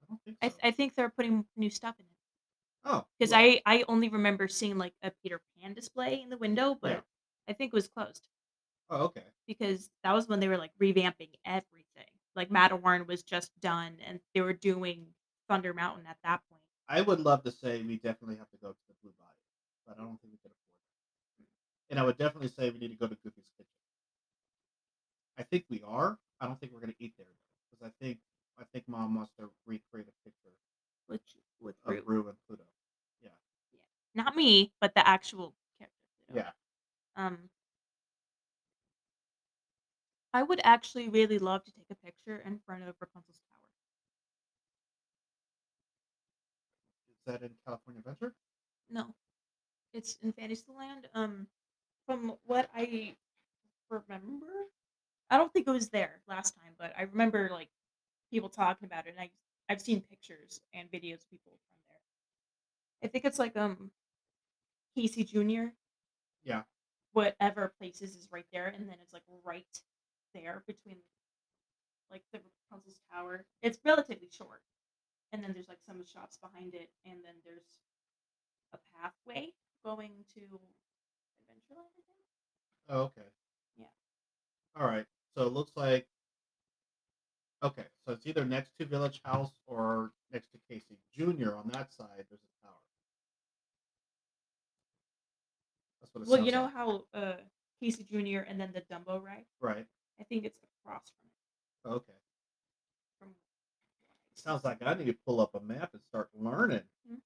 [0.00, 2.21] I don't think I, th- I think they're putting new stuff in it
[2.84, 6.74] oh, because I I only remember seeing like a Peter Pan display in the window,
[6.74, 7.00] but Yeah.
[7.48, 8.28] I think it was closed
[8.90, 9.24] Oh, okay.
[9.46, 12.10] because that was when they were like revamping everything.
[12.34, 15.14] Like Matterhorn was just done, and they were doing
[15.48, 16.62] Thunder Mountain at that point.
[16.88, 19.28] I would love to say we definitely have to go to the Blue Bayou,
[19.86, 20.78] but I don't think we can afford
[21.40, 21.90] that.
[21.90, 23.72] And I would definitely say we need to go to Goofy's Kitchen.
[25.38, 26.18] I think we are.
[26.40, 27.26] I don't think we're going to eat there
[27.70, 28.18] because I think
[28.58, 30.56] I think Mom wants to recreate a picture
[31.06, 32.02] Which with of Rue.
[32.04, 32.64] Rue and Pluto.
[34.14, 35.96] not me, but the actual character.
[36.34, 36.42] know.
[36.42, 37.26] Yeah.
[37.26, 37.38] Um,
[40.34, 43.68] I would actually really love to take a picture in front of Rapunzel's tower.
[47.10, 48.34] Is that in California Adventure?
[48.90, 49.14] No,
[49.92, 51.08] it's in Fantasyland.
[51.14, 51.46] Um,
[52.06, 53.14] from what I
[53.90, 54.46] remember,
[55.30, 57.68] I don't think it was there last time, but I remember like
[58.30, 59.30] people talking about it, and I
[59.72, 63.08] I've seen pictures and videos of people from there.
[63.08, 63.90] I think it's like um
[64.94, 65.72] Casey Jr.
[66.44, 66.64] Yeah.
[67.14, 69.64] Whatever places is right there, and then it's like right
[70.34, 70.96] there between
[72.10, 73.46] like the Rapunzel's tower.
[73.62, 74.60] It's relatively short,
[75.32, 77.80] and then there's like some shops behind it, and then there's
[78.74, 81.96] a pathway going to Adventureland.
[81.96, 82.90] I think.
[82.90, 83.28] Oh, okay.
[83.78, 83.86] Yeah.
[84.76, 85.06] All right.
[85.34, 86.06] So it looks like.
[87.62, 91.54] Okay, so it's either next to Village Haus or next to Casey Junior.
[91.54, 92.74] On that side, there's a tower.
[96.00, 96.72] That's what it Well, sounds you know like.
[96.74, 97.36] how uh,
[97.80, 98.40] Casey Jr.
[98.48, 99.44] and then the Dumbo ride.
[99.60, 99.86] Right.
[100.20, 101.12] I think it's across
[101.84, 101.94] from it.
[101.96, 102.18] Okay.
[103.20, 103.28] From
[104.34, 106.82] Sounds like I need to pull up a map and start learning.
[107.08, 107.18] Mhm.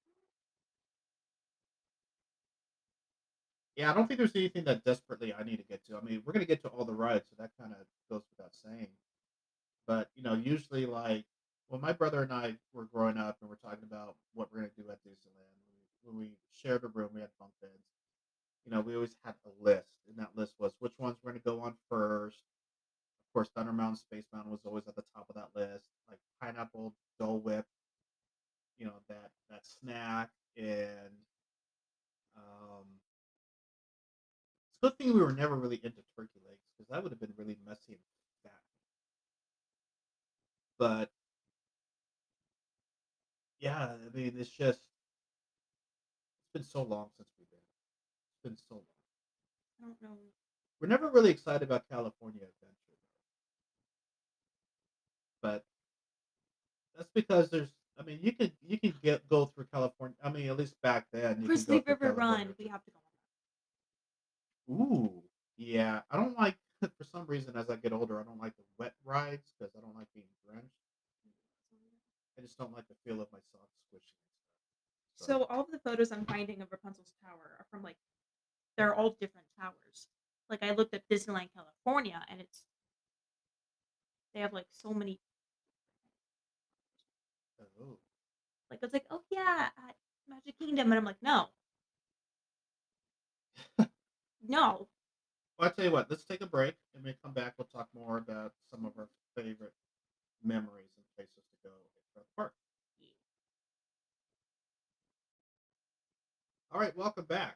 [3.75, 5.97] Yeah, I don't think there's anything that desperately I need to get to.
[5.97, 8.53] I mean, we're gonna get to all the rides, so that kind of goes without
[8.53, 8.89] saying.
[9.87, 11.25] But you know, usually like
[11.69, 14.71] when my brother and I were growing up and we're talking about what we're gonna
[14.77, 15.55] do at Disneyland,
[16.03, 17.73] when we, shared a room, we had bunk beds.
[18.65, 21.41] You know, we always had a list, and that list was which ones we're gonna
[21.45, 22.43] go on first.
[23.29, 25.89] Of course, Thunder Mountain, Space Mountain was always at the top of that list.
[26.09, 27.65] Like pineapple, Dole Whip,
[28.79, 31.13] you know that that snack, and
[32.37, 32.85] um,
[34.69, 37.19] it's a good thing we were never really into turkey legs because that would have
[37.19, 38.16] been really messy and.
[40.79, 41.09] But
[43.59, 47.59] yeah, I mean, it's just it's been so long since we've been.
[48.33, 48.83] It's been so long.
[49.81, 50.17] I don't know.
[50.79, 52.97] We're never really excited about California Adventure,
[55.41, 55.49] though.
[55.49, 55.65] But
[56.95, 57.69] that's because there's.
[57.99, 60.15] I mean, you could you can get go through California.
[60.23, 61.43] I mean, at least back then.
[61.45, 64.73] Grizzly River Run, we have to go.
[64.73, 65.23] Ooh,
[65.57, 66.01] yeah.
[66.11, 66.57] I don't like
[66.97, 68.19] for some reason as I get older.
[68.19, 70.87] I don't like the wet rides because I don't like being drenched.
[72.37, 74.21] I just don't like the feel of my socks squishing.
[74.21, 75.27] and stuff.
[75.27, 77.97] So all of the photos I'm finding of Rapunzel's tower are from like
[78.77, 80.07] they're all different towers.
[80.49, 82.63] Like I looked at Disneyland California and it's
[84.33, 85.19] they have like so many
[87.59, 87.97] oh,
[88.69, 89.69] like it's like, oh yeah,
[90.29, 91.47] Magic Kingdom and I'm like, no.
[94.47, 94.87] no.
[95.57, 96.09] Well, I tell you what.
[96.09, 98.93] Let's take a break, and when we come back, we'll talk more about some of
[98.97, 99.73] our favorite
[100.43, 101.75] memories and places to go
[102.15, 102.53] at the park.
[106.71, 107.55] All right, welcome back.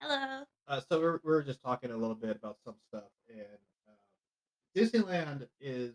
[0.00, 0.44] Hello.
[0.66, 3.58] Uh, so we're, we're just talking a little bit about some stuff, and
[3.88, 5.94] uh, Disneyland is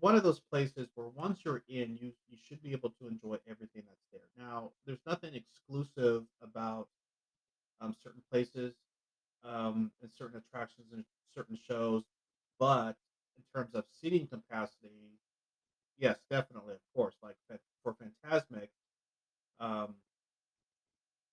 [0.00, 3.38] one of those places where once you're in, you you should be able to enjoy
[3.48, 4.28] everything that's there.
[4.36, 6.88] Now, there's nothing exclusive about
[7.80, 8.74] um, certain places
[9.46, 11.04] um, and certain attractions and
[11.34, 12.04] certain shows,
[12.58, 12.96] but
[13.36, 15.18] in terms of seating capacity,
[15.98, 17.14] yes, definitely, of course.
[17.22, 17.36] Like
[17.82, 18.68] for Fantasmic,
[19.60, 19.94] um,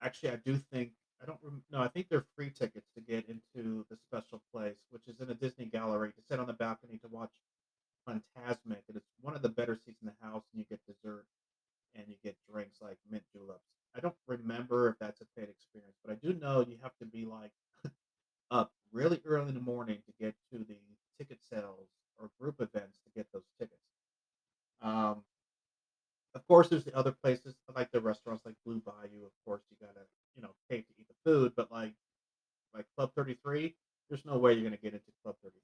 [0.01, 3.25] actually, I do think I don't rem- no, I think they're free tickets to get
[3.29, 6.97] into the special place, which is in a Disney gallery to sit on the balcony
[6.99, 7.31] to watch
[8.07, 11.25] Fantasmic, and it's one of the better seats in the house, and you get dessert
[11.95, 13.61] and you get drinks like mint juleps.
[13.95, 17.05] I don't remember if that's a paid experience, but I do know you have to
[17.05, 17.51] be like
[18.53, 20.77] up really early in the morning to get to the
[21.17, 21.89] ticket sales
[22.19, 23.81] or group events to get those tickets.
[24.81, 25.23] Um,
[26.35, 29.25] of course, there's the other places like the restaurants like Blue Bayou.
[29.25, 31.93] Of course, you gotta you know pay to eat the food, but like
[32.75, 33.75] like Club 33,
[34.09, 35.59] there's no way you're gonna get into Club 33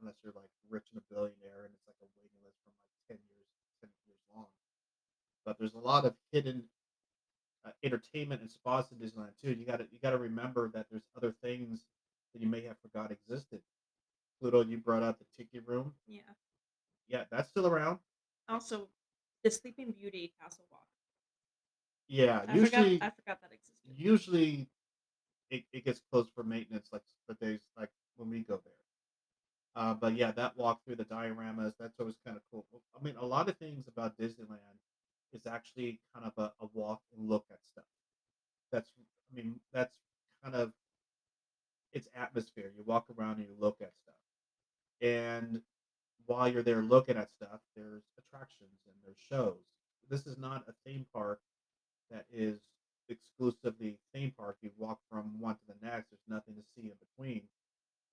[0.00, 3.18] unless you're like rich and a billionaire, and it's like a waiting list from like
[3.18, 3.48] 10 years,
[3.82, 4.46] 10 years long.
[5.44, 6.64] But there's a lot of hidden
[7.66, 9.52] uh, entertainment and spas in Disneyland too.
[9.58, 11.80] You got to you got to remember that there's other things
[12.34, 13.60] that you may have forgot existed.
[14.40, 15.92] Pluto, you brought out the Tiki Room.
[16.06, 16.22] Yeah.
[17.08, 17.98] Yeah, that's still around.
[18.48, 18.88] Also,
[19.44, 20.86] the Sleeping Beauty Castle Walk.
[22.08, 22.56] Yeah, I forgot.
[22.56, 23.92] usually I forgot that existed.
[23.94, 24.66] usually
[25.50, 28.72] it, it gets closed for maintenance like the days like when we go there.
[29.76, 32.64] Uh, but yeah, that walk through the dioramas, that's always kind of cool.
[32.98, 34.80] I mean, a lot of things about Disneyland
[35.34, 37.84] is actually kind of a, a walk and look at stuff.
[38.72, 38.88] That's,
[39.30, 39.98] I mean, that's
[40.42, 40.72] kind of
[41.92, 42.72] its atmosphere.
[42.74, 44.14] You walk around and you look at stuff.
[45.00, 45.62] And
[46.26, 49.56] while you're there looking at stuff, there's attractions and there's shows.
[50.10, 51.40] This is not a theme park
[52.10, 52.58] that is
[53.08, 54.56] exclusively theme park.
[54.62, 56.10] You walk from one to the next.
[56.10, 57.42] There's nothing to see in between.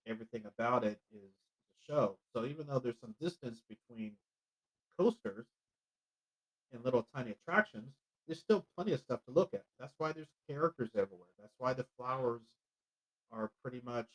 [0.07, 2.17] Everything about it is a show.
[2.33, 4.13] So even though there's some distance between
[4.97, 5.45] coasters
[6.71, 7.93] and little tiny attractions,
[8.27, 9.63] there's still plenty of stuff to look at.
[9.79, 11.29] That's why there's characters everywhere.
[11.39, 12.41] That's why the flowers
[13.31, 14.07] are pretty much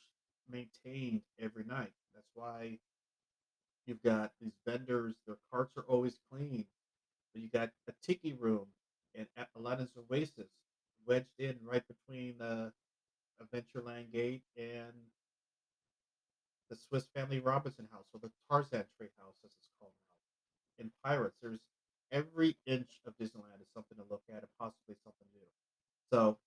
[0.51, 1.93] maintained every night.
[2.15, 2.79] That's why
[3.87, 6.67] you've got these vendors, their carts are always clean.
[7.33, 8.67] But you got a tiki room
[9.15, 10.51] and Aladdin's Oasis
[11.07, 12.73] wedged in right between the
[13.43, 14.93] Adventureland Gate and
[16.69, 19.93] the Swiss Family Robinson House or the Tarzan Tree House, as it's called
[20.79, 20.85] now.
[20.85, 21.59] In Pirates, there's
[22.13, 25.47] every inch of Disneyland is something to look at and possibly something new.
[26.13, 26.39] So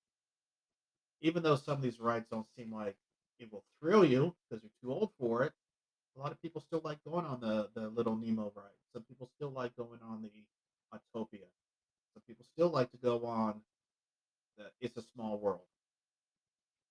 [1.22, 2.96] even though some of these rides don't seem like
[3.40, 5.54] it will thrill you because you're too old for it,
[6.16, 8.80] a lot of people still like going on the the little Nemo ride.
[8.94, 10.32] Some people still like going on the
[10.94, 11.48] Autopia.
[12.14, 13.62] Some people still like to go on
[14.58, 15.66] the It's a Small World,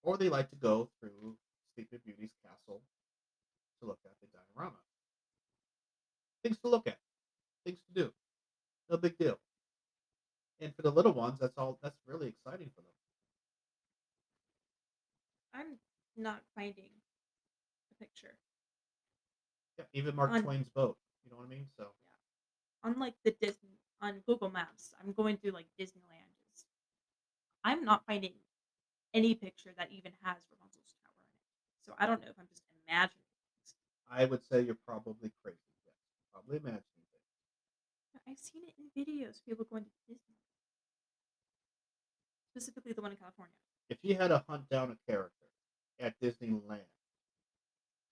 [0.03, 1.37] or they like to go through
[1.75, 2.83] Sleeping Beauty's castle
[3.81, 4.77] to look at the diorama.
[6.43, 6.99] Things to look at,
[7.65, 8.13] things to do.
[8.91, 9.39] No big deal.
[10.61, 11.79] And for the little ones, that's all.
[11.83, 12.91] That's really exciting for them.
[15.55, 15.79] I'm
[16.17, 16.91] not finding
[17.91, 18.35] a picture.
[19.79, 20.97] Yeah, even Mark On Twain's boat.
[21.25, 21.67] You know what I mean?
[21.77, 26.29] So yeah, Unlike the Disney on Google Maps, I'm going through like Disneyland.
[26.53, 26.65] Is
[27.65, 28.33] I'm not finding
[29.15, 31.45] any picture that even has Rapunzel's tower in it.
[31.87, 33.75] So I don't know if I'm just imagining things.
[34.11, 35.59] I would say you're probably crazy.
[35.87, 35.95] Yes,
[36.33, 36.83] probably imagining
[37.13, 37.33] things.
[38.29, 39.41] I've seen it in videos.
[39.47, 40.37] People going to Disney,
[42.51, 43.55] specifically the one in California.
[43.91, 45.42] If you had to hunt down a character
[46.01, 46.81] at Disneyland,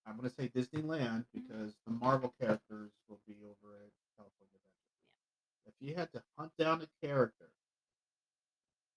[0.07, 5.67] I'm going to say Disneyland because the Marvel characters will be over at California Adventure.
[5.67, 7.51] If you had to hunt down a character,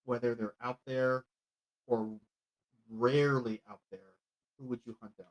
[0.06, 1.26] whether they're out there
[1.88, 2.10] or
[2.90, 4.00] rarely out there,
[4.58, 5.28] who would you hunt down?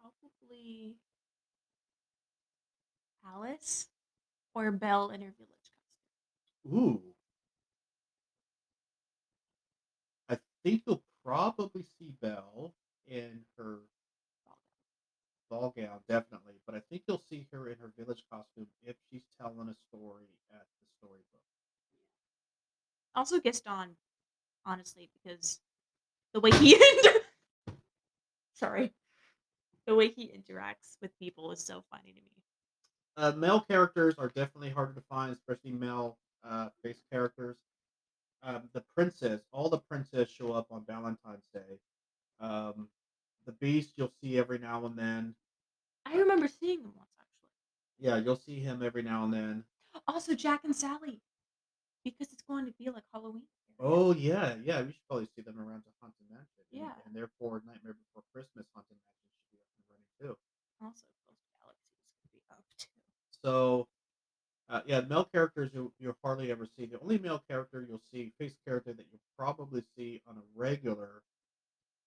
[0.00, 0.96] Probably
[3.26, 3.88] Alice
[4.54, 5.47] or Belle in her village.
[6.66, 7.02] Ooh,
[10.28, 12.74] I think you'll probably see Belle
[13.06, 13.78] in her
[15.50, 16.54] ball gown, definitely.
[16.66, 20.26] But I think you'll see her in her village costume if she's telling a story
[20.52, 21.24] at the storybook.
[23.14, 23.96] Also Gaston,
[24.66, 25.60] honestly, because
[26.32, 27.20] the way he inter-
[28.54, 28.92] sorry,
[29.86, 32.32] the way he interacts with people is so funny to me.
[33.16, 37.56] Uh, male characters are definitely harder to find, especially male uh, face characters.
[38.42, 41.80] Um, the princess, all the princess show up on Valentine's Day.
[42.40, 42.88] Um,
[43.46, 45.34] the Beast, you'll see every now and then.
[46.06, 47.50] I remember seeing them once actually.
[47.98, 49.64] Yeah, you'll see him every now and then.
[50.06, 51.20] Also Jack and Sally,
[52.04, 53.42] because it's going to be like Halloween.
[53.80, 54.82] Oh yeah, yeah.
[54.82, 56.92] We should probably see them around to Haunted Mansion, and, Yeah.
[57.06, 60.34] and therefore Nightmare Before Christmas Haunted Mansion should be up and running too.
[60.82, 63.02] Also, Ghost Galaxies could be up too.
[63.42, 63.88] So
[64.70, 66.86] uh, yeah, male characters you you'll hardly ever see.
[66.86, 71.22] The only male character you'll see, face character that you'll probably see on a regular,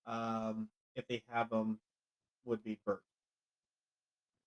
[0.05, 1.79] um, if they have them,
[2.45, 3.03] would be Bert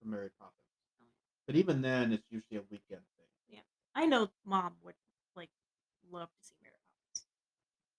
[0.01, 0.55] from Mary Poppins.
[1.03, 1.07] Oh,
[1.47, 3.27] But even then, it's usually a weekend thing.
[3.49, 3.61] Yeah,
[3.95, 4.95] I know Mom would
[5.37, 5.51] like
[6.11, 6.75] love to see Mary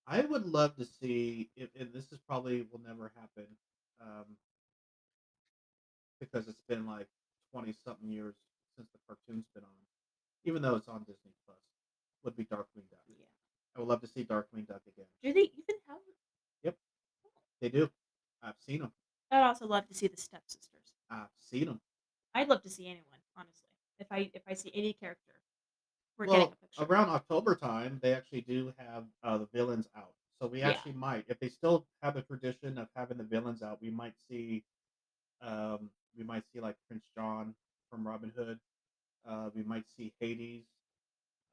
[0.07, 0.27] Poppins.
[0.27, 3.47] I would love to see if, and this is probably will never happen,
[4.01, 4.25] um,
[6.19, 7.07] because it's been like
[7.51, 8.35] twenty something years
[8.77, 9.69] since the cartoon's been on,
[10.45, 11.57] even though it's on Disney Plus.
[12.23, 13.01] Would be Darkwing Duck.
[13.09, 13.25] Yeah.
[13.75, 15.05] I would love to see Darkwing Duck again.
[15.21, 15.97] Do they even have?
[16.63, 16.75] Yep,
[17.61, 17.89] they do.
[18.41, 18.91] I've seen them.
[19.31, 20.93] I'd also love to see the stepsisters.
[21.09, 21.81] I've seen them.
[22.33, 23.69] I'd love to see anyone, honestly.
[23.99, 25.33] If I if I see any character,
[26.17, 26.83] we're getting a picture.
[26.83, 30.13] around October time, they actually do have uh, the villains out.
[30.41, 30.69] So we Yeah.
[30.71, 34.13] actually might, if they still have a tradition of having the villains out, we might
[34.29, 34.63] see,
[35.41, 37.55] um, we might see like Prince John
[37.89, 38.59] from Robin Hood.
[39.27, 40.63] Uh, we might see Hades.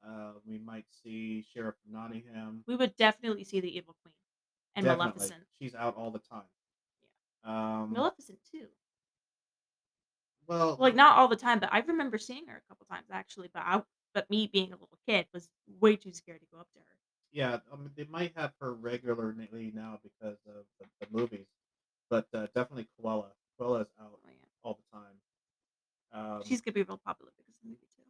[0.05, 2.63] Uh, we might see Sheriff of Nottingham.
[2.67, 4.13] we would definitely see the Evil Queen
[4.75, 5.43] and Definitely, Maleficent.
[5.59, 6.43] she's out all the time.
[7.45, 8.67] Um, Maleficent too.
[10.47, 13.49] well, Like not all the time, but I remember seeing her a couple times actually.
[13.53, 13.81] But I,
[14.13, 15.49] but me being a little kid was
[15.79, 16.85] way too scared to go up to her.
[17.31, 21.47] yeah, I mean, they might have her regularly now because of the, the movies,
[22.09, 23.27] but uh, definitely Koala.
[23.57, 26.35] Cruella's out Oh yeah, all the time.
[26.35, 28.03] Um, she's gonna be real popular because of the movie too.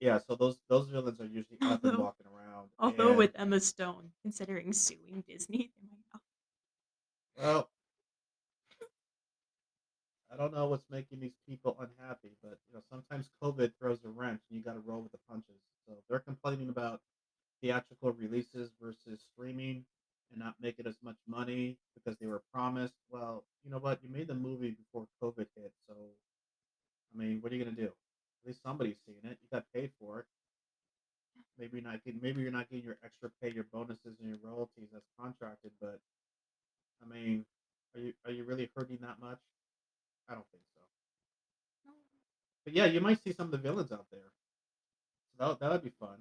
[0.00, 2.68] Yeah, so those those villains are usually up and Although- walking around.
[2.78, 6.22] Although and- with Emma Stone considering suing Disney, they might not.
[7.36, 7.70] well,
[10.32, 14.08] I don't know what's making these people unhappy, but you know sometimes COVID throws a
[14.08, 15.60] wrench, and you got to roll with the punches.
[15.86, 17.00] So they're complaining about
[17.62, 19.84] theatrical releases versus streaming
[20.30, 22.94] and not making as much money because they were promised.
[23.10, 24.00] Well, you know what?
[24.02, 25.94] You made the movie before COVID hit, so
[27.14, 27.90] I mean, what are you gonna do?
[28.42, 29.38] At least somebody's seeing it.
[29.42, 30.26] You got paid for it.
[31.58, 34.38] Maybe you're not getting, maybe you're not getting your extra pay, your bonuses, and your
[34.42, 35.72] royalties as contracted.
[35.80, 35.98] But
[37.02, 37.44] I mean,
[37.94, 39.38] are you are you really hurting that much?
[40.28, 40.80] I don't think so.
[42.64, 44.30] But yeah, you might see some of the villains out there.
[45.38, 46.18] So that that would be fun.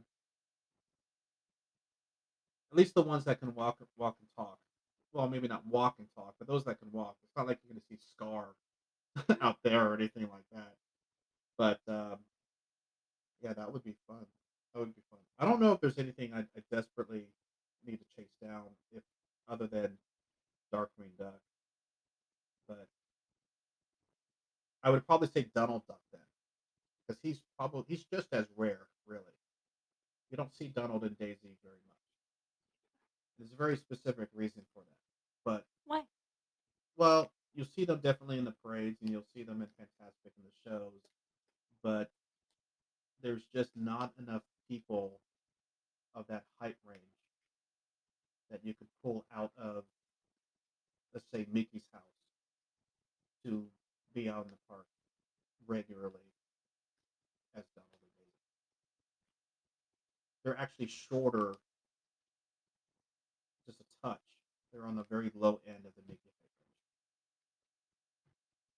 [2.72, 4.57] At least the ones that can walk walk and talk.
[5.13, 7.15] Well, maybe not walk and talk, but those that can walk.
[7.24, 8.49] It's not like you're going to see Scar
[9.41, 10.76] out there or anything like that.
[11.58, 12.18] But um,
[13.41, 14.26] yeah, that would be fun.
[14.74, 15.20] That would be fun.
[15.39, 17.24] I don't know if there's anything I, I desperately
[17.86, 18.64] need to chase down,
[18.95, 19.03] if
[19.47, 19.97] other than
[20.74, 21.39] Darkwing Duck.
[22.68, 22.88] But
[24.84, 26.22] I would probably say Donald Duck then,
[27.08, 29.24] because he's probably he's just as rare, really.
[30.30, 31.97] You don't see Donald and Daisy very much.
[33.39, 34.97] There's a very specific reason for that.
[35.45, 36.03] But Why?
[36.97, 40.43] well, you'll see them definitely in the parades, and you'll see them in Fantasmic in
[40.43, 40.91] the shows,
[41.84, 42.10] but
[43.22, 45.20] there's just not enough people
[46.16, 47.02] of that height range
[48.52, 49.84] that you could pull out of,
[51.14, 52.02] let's say, Mickey's house
[53.46, 53.66] to
[54.14, 54.86] be out in the park
[55.68, 56.14] regularly
[57.56, 58.32] as Donald and.
[60.44, 61.56] They're actually shorter,
[63.66, 64.22] just a touch.
[64.72, 66.30] They're on the very low end of the Mickey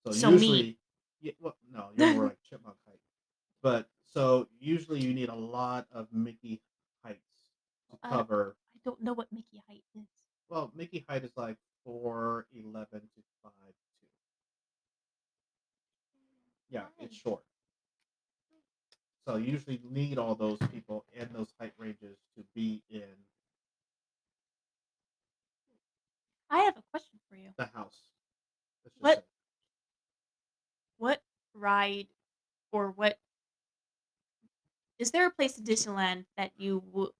[0.05, 0.21] height range.
[0.21, 0.77] So, So me.
[1.21, 2.75] yeah, well, no, you're more like chipmunk.
[3.61, 6.61] But so usually you need a lot of Mickey
[7.03, 7.19] heights
[7.91, 8.55] to Uh, cover.
[8.75, 10.07] I don't know what Mickey height is.
[10.49, 13.53] Well, Mickey height is like four eleven to five
[13.99, 14.07] two.
[16.69, 17.43] Yeah, it's short.
[19.25, 23.25] So you usually need all those people in those height ranges to be in
[26.49, 27.53] I have a question for you.
[27.57, 28.09] the house.
[28.83, 29.25] Let's just What- say.
[30.97, 32.07] What ride
[32.71, 33.19] or what
[34.99, 37.11] is there a place in Disneyland that you would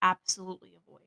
[0.00, 1.02] absolutely avoid?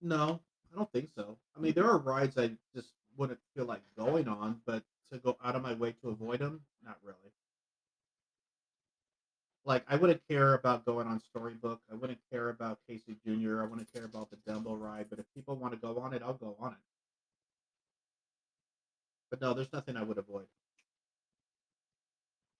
[0.00, 0.40] No,
[0.72, 1.36] I don't think so.
[1.56, 1.74] I mean, mm.
[1.74, 5.62] there are rides I just wouldn't feel like going on, but to go out of
[5.62, 7.16] my way to avoid them, not really.
[9.64, 11.80] Like, I wouldn't care about going on Storybook.
[11.90, 13.62] I wouldn't care about Casey Jr.
[13.62, 15.06] I wouldn't care about the Dumbo ride.
[15.10, 16.78] But if people want to go on it, I'll go on it.
[19.30, 20.46] But no, there's nothing I would avoid.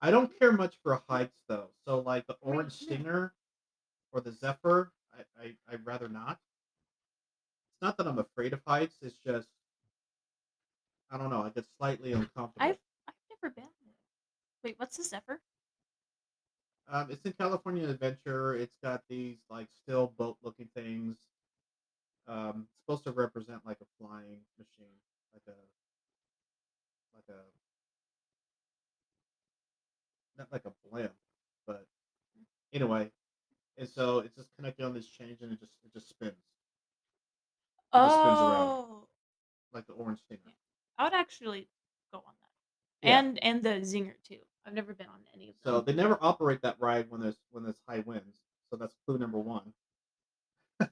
[0.01, 1.71] I don't care much for heights though.
[1.87, 2.73] So like the Orange.
[2.73, 3.33] Stinger
[4.13, 6.39] or the Zephyr, I, I I'd rather not.
[7.73, 8.97] It's not that I'm afraid of heights.
[9.03, 9.49] It's just
[11.11, 11.43] I don't know.
[11.43, 12.55] I get slightly uncomfortable.
[12.61, 12.79] I've
[13.09, 13.95] I've never been there.
[14.65, 15.41] Wait, what's the Zephyr?
[16.91, 18.55] Um, it's in California Adventure.
[18.55, 21.19] It's got these like still boat looking things.
[22.27, 24.97] Um, it's supposed to represent like a flying machine,
[25.33, 25.59] like a
[27.15, 27.43] like a
[30.39, 31.13] not like a blimp,
[31.67, 31.87] but
[32.73, 33.11] anyway.
[33.77, 36.35] And so it's just connected on this change, and it just it just spins.
[37.95, 39.09] It just spins around Oh,
[39.73, 40.41] like the orange stinger.
[40.47, 40.53] yeah.
[40.99, 41.69] I would actually
[42.13, 43.19] go on that, Yeah.
[43.19, 44.41] and and the Zinger too.
[44.67, 47.63] I've never been on any of So they never operate that ride when there's when
[47.65, 48.41] there's high winds.
[48.71, 49.73] So that's clue number one.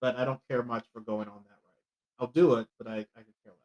[0.00, 1.84] But I don't care much for going on that ride.
[2.18, 3.63] I'll do it, but I, I could care less.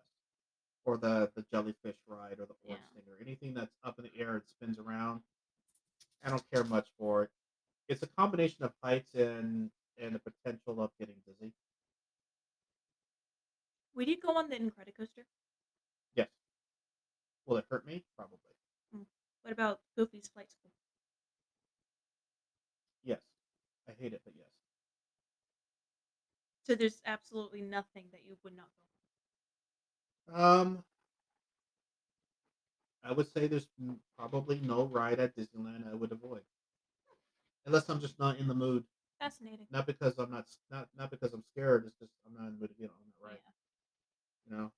[0.89, 2.71] Or the the jellyfish ride or the Yeah.
[2.71, 3.15] orange stinger.
[3.21, 5.21] Anything that's up in the air and spins around.
[6.23, 7.31] I don't care much for it.
[7.87, 11.53] It's a combination of heights and and the potential of getting dizzy.
[13.93, 15.25] Would you go on the Incredicoaster?
[16.15, 16.29] Yes.
[17.45, 18.03] Will it hurt me?
[18.15, 18.39] Probably.
[18.95, 19.05] Mm.
[19.43, 20.71] What about Goofy's Flight School?
[23.03, 23.21] Yes.
[23.87, 24.47] I hate it, but yes.
[26.63, 28.88] So there's absolutely nothing that you would not go
[30.33, 30.83] Um,
[33.03, 33.67] I would say there's
[34.17, 36.41] probably no ride at Disneyland I would avoid,
[37.65, 38.83] unless I'm just not in the mood.
[39.19, 39.67] Fascinating.
[39.71, 41.85] Not because I'm not not not because I'm scared.
[41.85, 43.39] It's just I'm not in the mood to get on that ride.
[43.45, 43.51] Yeah.
[44.45, 44.71] You know,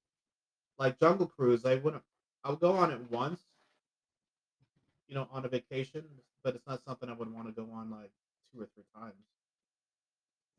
[0.80, 2.04] like Jungle Cruise, I wouldn't.
[2.44, 3.42] I would go on it once.
[5.08, 6.06] You know, on a vacation,
[6.44, 8.12] but it's not something I would want to go on like
[8.54, 9.26] two or three times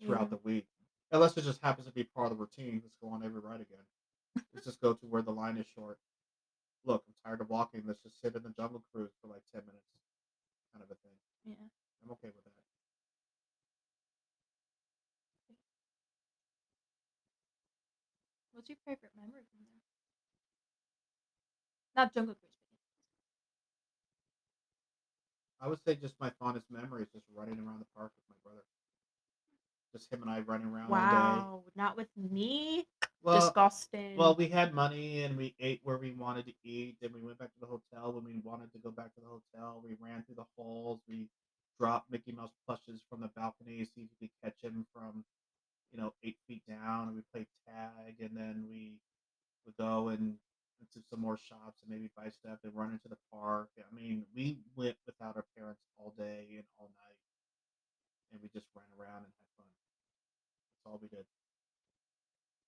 [0.04, 0.36] throughout Yeah.
[0.36, 0.66] the week,
[1.10, 2.80] unless it just happens to be part of the routine.
[2.82, 3.84] Let's go on every ride again.
[4.54, 5.98] Let's just go to where the line is short.
[6.84, 7.82] Look, I'm tired of walking.
[7.86, 9.86] Let's just sit in the Jungle Cruise for like ten minutes,
[10.72, 11.16] kind of a thing.
[11.44, 11.68] Yeah.
[12.04, 12.52] I'm okay with that.
[18.52, 19.80] What's your favorite memory from there?
[21.96, 22.50] Not Jungle Cruise.
[25.60, 28.36] I would say just my fondest memory is just running around the park with my
[28.42, 28.66] brother.
[29.92, 30.94] Just him and I running around all day.
[30.94, 32.86] wow, not with me.
[33.22, 34.16] Well, Disgusting.
[34.16, 37.38] well, we had money and we ate where we wanted to eat, and we went
[37.38, 39.80] back to the hotel when we wanted to go back to the hotel.
[39.84, 41.00] We ran through the halls.
[41.08, 41.28] We
[41.78, 45.24] dropped Mickey Mouse plushes from the balcony, see if we could catch him from,
[45.92, 47.08] you know, eight feet down.
[47.08, 48.94] And we played tag, and then we
[49.66, 50.34] would go and
[50.80, 53.68] into some more shops and maybe buy stuff and run into the park.
[53.78, 57.22] I mean, we went without our parents all day and all night,
[58.32, 59.66] and we just ran around and had fun.
[60.84, 61.24] All we did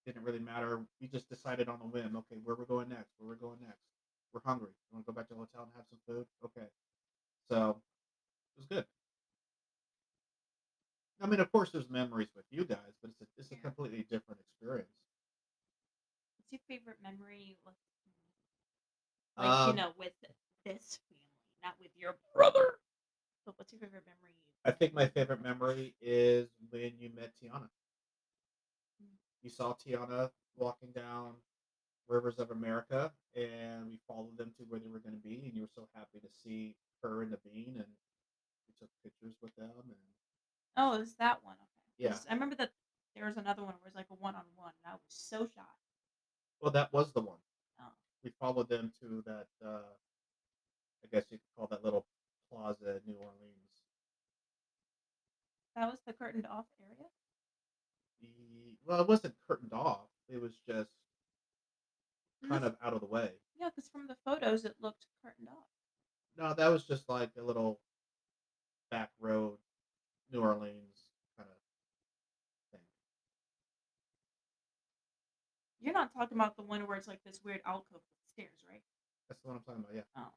[0.07, 0.81] didn't really matter.
[1.01, 2.17] We just decided on a whim.
[2.17, 3.15] Okay, where we're going next?
[3.19, 3.81] Where we're going next?
[4.33, 4.71] We're hungry.
[4.91, 6.27] You want to go back to the hotel and have some food?
[6.45, 6.67] Okay.
[7.51, 8.85] So it was good.
[11.21, 13.57] I mean, of course, there's memories with you guys, but it's a it's a Yeah.
[13.57, 14.95] completely different experience.
[16.37, 17.75] What's your favorite memory with,
[19.39, 20.13] like, you Um, know, with
[20.65, 21.29] this family,
[21.63, 22.79] not with your brother?
[23.45, 24.37] But what's your favorite memory?
[24.65, 27.69] I think my favorite memory is when you met Tiana.
[29.45, 31.35] You saw Tiana walking down
[32.09, 35.55] Rivers of America, and we followed them to where they were going to be, and
[35.55, 37.87] you were so happy to see her and the bean, and
[38.67, 39.97] we took pictures with them, and
[40.77, 41.57] Oh, is that one?
[41.57, 42.09] Okay.
[42.09, 42.17] Yeah.
[42.29, 42.73] I remember that
[43.15, 45.03] there was another one where it was like a one on one, and I was
[45.09, 45.63] so shy.
[46.61, 47.39] well, that was the one.
[47.79, 47.93] Oh.
[48.25, 49.47] We followed them to that.
[49.65, 49.93] Uh,
[51.05, 52.07] I guess you could call that little
[52.51, 53.85] plaza in New Orleans.
[55.77, 57.11] That was the curtained off area.
[58.21, 58.29] The,
[58.87, 60.09] well, it wasn't curtained off.
[60.29, 60.91] It was just
[62.49, 63.31] kind of out of the way.
[63.59, 65.69] Yeah, because from the photos it looked curtained off.
[66.37, 67.81] No, that was just like a little
[68.91, 69.59] back road,
[70.33, 71.07] New Orleans
[71.37, 71.57] kind of
[72.73, 72.81] thing.
[75.81, 78.83] You're not talking about the one where it's like this weird alcove with stairs, right?
[79.29, 79.95] That's the one I'm talking about.
[79.95, 80.03] Yeah.
[80.17, 80.33] Oh.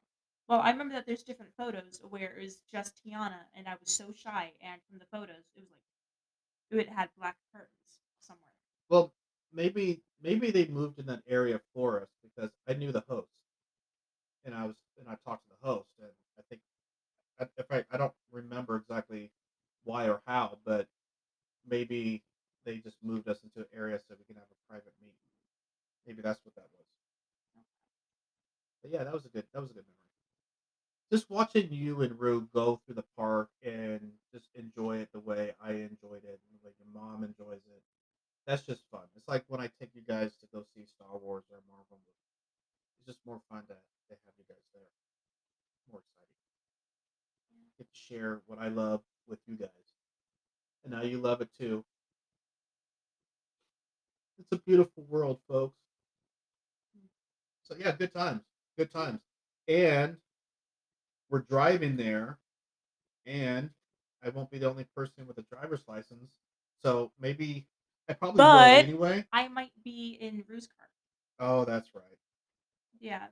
[0.48, 3.94] Well, I remember that there's different photos where it was just Tiana and I was
[3.94, 5.87] so shy, and from the photos it was like
[6.70, 8.52] it had black curtains somewhere.
[8.88, 9.12] Well,
[9.52, 13.28] maybe maybe they moved in that area for us because I knew the host,
[14.44, 16.60] and I was and I talked to the host, and I think
[17.40, 19.32] I- if I I don't remember exactly
[19.84, 20.88] why or how, but
[21.66, 22.22] maybe
[22.64, 25.16] they just moved us into an area so we can have a private meeting.
[26.06, 26.86] Maybe that's what that was.
[28.82, 30.07] But yeah, that was a good that was a good memory.
[31.10, 35.52] Just watching you and Rue go through the park and just enjoy it the way
[35.60, 37.82] I enjoyed it and the way your mom enjoys it.
[38.46, 39.02] That's just fun.
[39.16, 42.28] It's like when I take you guys to go see Star Wars or Marvel movie.
[42.98, 44.82] It's just more fun to, to have you guys there.
[45.90, 46.28] More exciting.
[47.78, 49.68] Get to share what I love with you guys.
[50.84, 51.84] And now you love it too.
[54.38, 55.76] It's a beautiful world, folks.
[57.64, 58.42] So yeah, good times.
[58.76, 59.20] Good times.
[59.66, 60.16] And
[61.30, 62.38] we're driving there
[63.26, 63.70] and
[64.24, 66.32] I won't be the only person with a driver's license.
[66.82, 67.66] So maybe
[68.08, 69.24] I probably But- will anyway.
[69.32, 70.88] I might be in Rue's car.
[71.40, 72.04] Oh, that's right.
[73.00, 73.26] Yeah,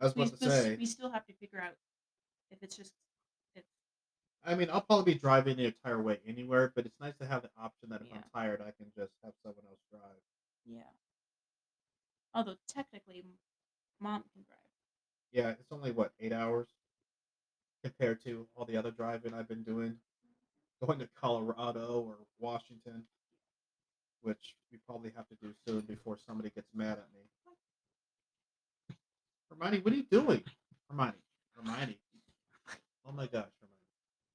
[0.00, 0.76] I was we, about to we, s- say.
[0.76, 1.74] we still have to figure out
[2.50, 2.92] if it's just
[3.56, 3.64] if
[4.44, 7.42] I mean, I'll probably be driving the entire way anywhere, but it's nice to have
[7.42, 8.16] the option that if Yeah.
[8.18, 10.20] I'm tired, I can just have someone else drive.
[10.64, 10.82] yeah.
[12.34, 13.24] Although technically,
[14.00, 14.58] mom can drive.
[15.32, 16.68] Yeah, it's only what eight hours
[17.84, 19.96] compared to all the other driving I've been doing,
[20.84, 23.04] going to Colorado or Washington,
[24.22, 27.20] which we probably have to do soon before somebody gets mad at me.
[29.50, 30.42] Hermione, what are you doing?
[30.88, 31.12] Hermione,
[31.56, 31.98] Hermione.
[33.06, 33.74] Oh my gosh, Hermione.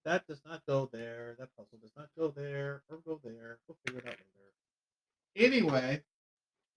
[0.06, 1.36] That does not go there.
[1.39, 3.58] That puzzle does not go there or go there.
[3.68, 4.16] We'll figure it out
[5.36, 5.47] later.
[5.54, 6.04] Anyway,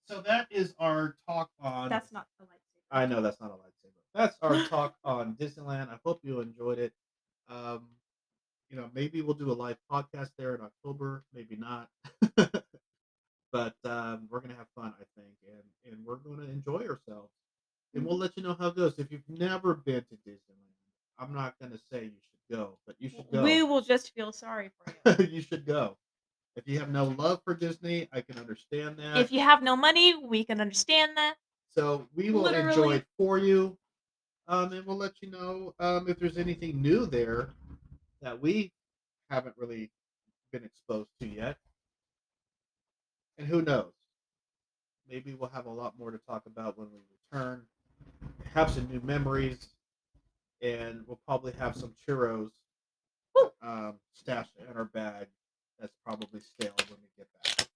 [0.07, 1.91] so that is our talk on.
[1.91, 2.62] That's not the lightsaber.
[2.93, 4.03] I know that's not a lightsaber.
[4.15, 5.89] That's our talk on Disneyland.
[5.89, 6.93] I hope you enjoyed it.
[7.49, 7.89] Um,
[8.71, 11.25] you know, maybe we'll do a live podcast there in October.
[11.35, 11.89] Maybe not.
[13.53, 17.31] but um, we're gonna have fun, I think, and and we're gonna enjoy ourselves.
[17.95, 18.95] And we'll let you know how it goes.
[18.99, 23.09] If you've never been to Disneyland, I'm not gonna say you should go, but you
[23.09, 23.43] should go.
[23.43, 24.71] We will just feel sorry
[25.05, 25.27] for you.
[25.31, 25.97] you should go.
[26.57, 29.17] If you have no love for Disney, I can understand that.
[29.19, 31.37] if you have no money, we can understand that.
[31.75, 33.77] So we will enjoy it for you.
[34.49, 37.51] Um, and we'll let you know um, if there's anything new there
[38.21, 38.73] that we
[39.31, 39.91] haven't really
[40.51, 41.57] been exposed to yet.
[43.39, 43.93] And who knows?
[45.09, 46.99] Maybe we'll have a lot more to talk about when we
[47.33, 47.63] return.
[48.55, 49.69] Have some new memories,
[50.61, 52.51] and we'll probably have some churros
[53.63, 55.29] um, stashed in our bag.
[55.81, 57.69] That's probably stale when we get back.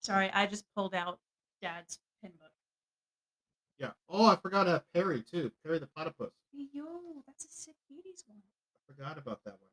[0.00, 1.20] Sorry, I just pulled out
[1.60, 2.51] Dad's pin book.
[3.82, 3.90] Yeah.
[4.08, 5.50] Oh, I forgot have Perry too.
[5.64, 6.30] Perry the platypus.
[6.52, 6.84] Yo,
[7.26, 8.38] that's a sick 80s one.
[8.76, 9.70] I forgot about that one.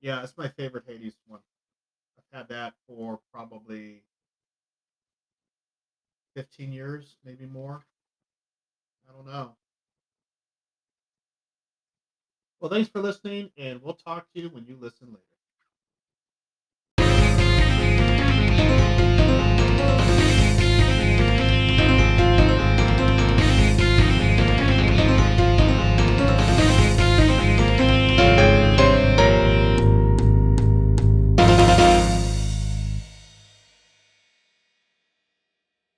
[0.00, 1.40] Yeah, it's my favorite Hades one.
[2.16, 4.02] I've had that for probably
[6.36, 7.84] 15 years, maybe more.
[9.08, 9.56] I don't know.
[12.60, 15.27] Well, thanks for listening, and we'll talk to you when you listen later.